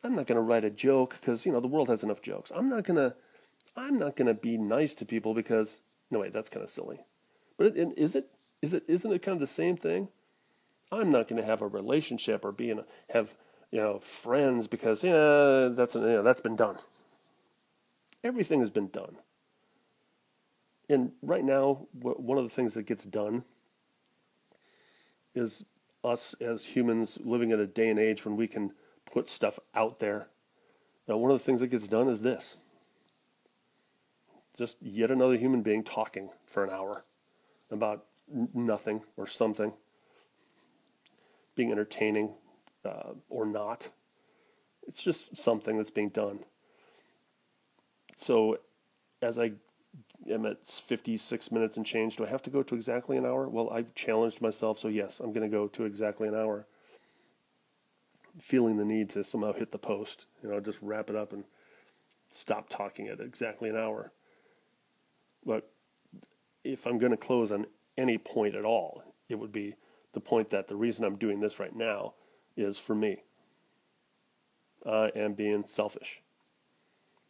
[0.04, 2.52] I'm not going to write a joke because, you know, the world has enough jokes.
[2.56, 3.16] I'm not going to
[3.76, 7.00] I'm not going to be nice to people because no wait, that's kind of silly.
[7.58, 8.30] But it, is it
[8.62, 10.10] is it isn't it kind of the same thing?
[10.92, 13.36] I'm not going to have a relationship or be in a, have
[13.72, 16.78] you know friends because yeah that's you know, that's been done.
[18.24, 19.18] Everything has been done.
[20.90, 23.44] And right now, one of the things that gets done
[25.34, 25.66] is
[26.04, 28.72] us as humans living in a day and age when we can
[29.12, 30.28] put stuff out there.
[31.08, 32.58] Now, one of the things that gets done is this
[34.58, 37.04] just yet another human being talking for an hour
[37.70, 38.06] about
[38.54, 39.74] nothing or something,
[41.56, 42.34] being entertaining
[42.84, 43.90] uh, or not.
[44.88, 46.40] It's just something that's being done.
[48.18, 48.60] So,
[49.22, 49.54] as I
[50.30, 53.50] am at 56 minutes and change, do I have to go to exactly an hour?
[53.50, 56.68] Well, I've challenged myself, so yes, I'm going to go to exactly an hour.
[58.40, 61.46] Feeling the need to somehow hit the post, you know, just wrap it up and
[62.28, 64.12] stop talking at exactly an hour.
[65.46, 65.72] But
[66.64, 67.66] if I'm going to close on
[67.98, 69.76] any point at all, it would be
[70.16, 72.14] the point that the reason I'm doing this right now
[72.56, 73.18] is for me.
[74.86, 76.22] I am being selfish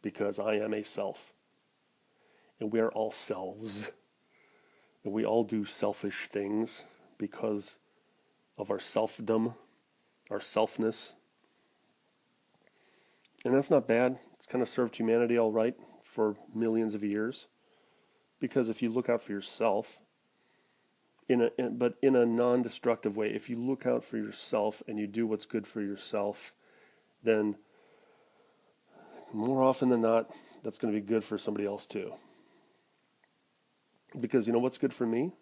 [0.02, 1.34] because I am a self.
[2.60, 3.90] And we are all selves.
[5.02, 6.84] And we all do selfish things
[7.18, 7.80] because
[8.56, 9.56] of our selfdom,
[10.30, 11.14] our selfness.
[13.44, 14.20] And that's not bad.
[14.34, 15.74] It's kind of served humanity all right
[16.04, 17.48] for millions of years
[18.38, 19.98] because if you look out for yourself,
[21.28, 24.98] in a in, but in a non-destructive way, if you look out for yourself and
[24.98, 26.54] you do what's good for yourself,
[27.22, 27.56] then
[29.32, 30.30] more often than not,
[30.62, 32.14] that's going to be good for somebody else too.
[34.18, 35.32] Because you know what's good for me,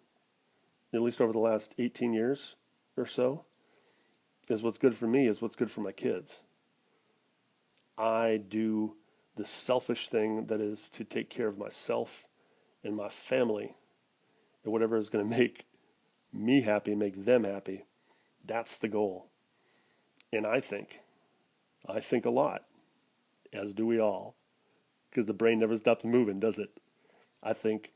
[0.93, 2.55] at least over the last 18 years
[2.97, 3.45] or so,
[4.49, 6.43] is what's good for me is what's good for my kids.
[7.97, 8.95] I do
[9.35, 12.27] the selfish thing that is to take care of myself
[12.83, 13.75] and my family
[14.63, 15.65] and whatever is going to make
[16.35, 17.85] me happy, make them happy.
[18.43, 19.27] That's the goal.
[20.31, 20.99] And I think,
[21.87, 22.63] I think a lot,
[23.53, 24.35] as do we all,
[25.09, 26.77] because the brain never stops moving, does it?
[27.41, 27.91] I think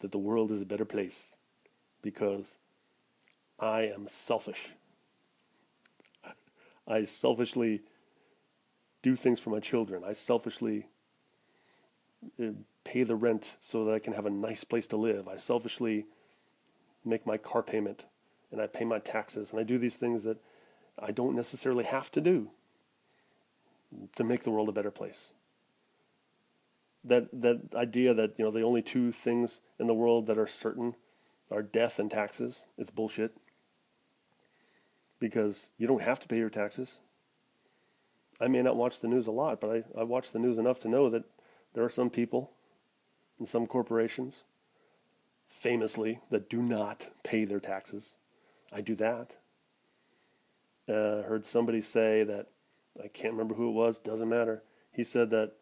[0.00, 1.36] that the world is a better place
[2.02, 2.58] because
[3.58, 4.70] I am selfish.
[6.86, 7.82] I selfishly
[9.02, 10.02] do things for my children.
[10.04, 10.86] I selfishly
[12.42, 12.52] uh,
[12.84, 15.28] pay the rent so that I can have a nice place to live.
[15.28, 16.06] I selfishly
[17.04, 18.06] make my car payment
[18.50, 20.38] and I pay my taxes and I do these things that
[20.98, 22.50] I don't necessarily have to do
[24.16, 25.32] to make the world a better place.
[27.04, 30.46] That that idea that you know the only two things in the world that are
[30.46, 30.94] certain
[31.50, 33.36] are death and taxes, it's bullshit.
[35.20, 37.00] Because you don't have to pay your taxes.
[38.40, 40.80] I may not watch the news a lot, but I, I watch the news enough
[40.80, 41.24] to know that
[41.74, 42.52] there are some people
[43.38, 44.44] and some corporations,
[45.46, 48.16] famously, that do not pay their taxes.
[48.72, 49.36] I do that.
[50.88, 52.48] Uh, heard somebody say that,
[53.02, 54.62] I can't remember who it was, doesn't matter.
[54.92, 55.52] He said that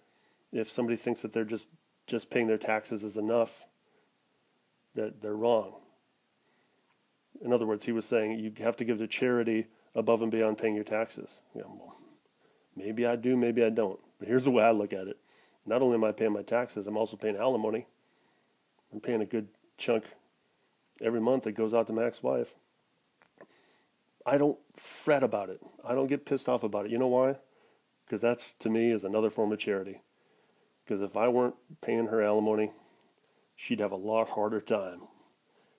[0.52, 1.70] if somebody thinks that they're just,
[2.06, 3.66] just paying their taxes is enough,
[4.94, 5.76] that they're wrong.
[7.40, 10.58] In other words, he was saying you have to give to charity above and beyond
[10.58, 11.40] paying your taxes.
[11.54, 11.96] Yeah, well,
[12.76, 13.98] maybe I do, maybe I don't.
[14.18, 15.18] But here's the way I look at it
[15.64, 17.86] not only am I paying my taxes, I'm also paying alimony.
[18.92, 19.48] I'm paying a good
[19.82, 20.04] chunk
[21.00, 22.54] every month that goes out to my ex-wife.
[24.24, 25.60] I don't fret about it.
[25.84, 26.92] I don't get pissed off about it.
[26.92, 27.36] You know why?
[28.06, 30.02] Because that's to me is another form of charity.
[30.84, 32.70] Because if I weren't paying her alimony,
[33.56, 35.02] she'd have a lot harder time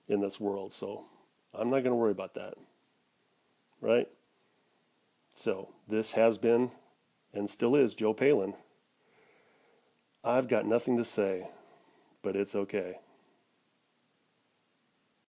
[0.08, 0.72] in this world.
[0.72, 1.06] So
[1.54, 2.54] I'm not going to worry about that.
[3.80, 4.08] Right?
[5.32, 6.70] So this has been
[7.32, 8.54] and still is Joe Palin.
[10.22, 11.48] I've got nothing to say
[12.24, 12.98] but it's okay.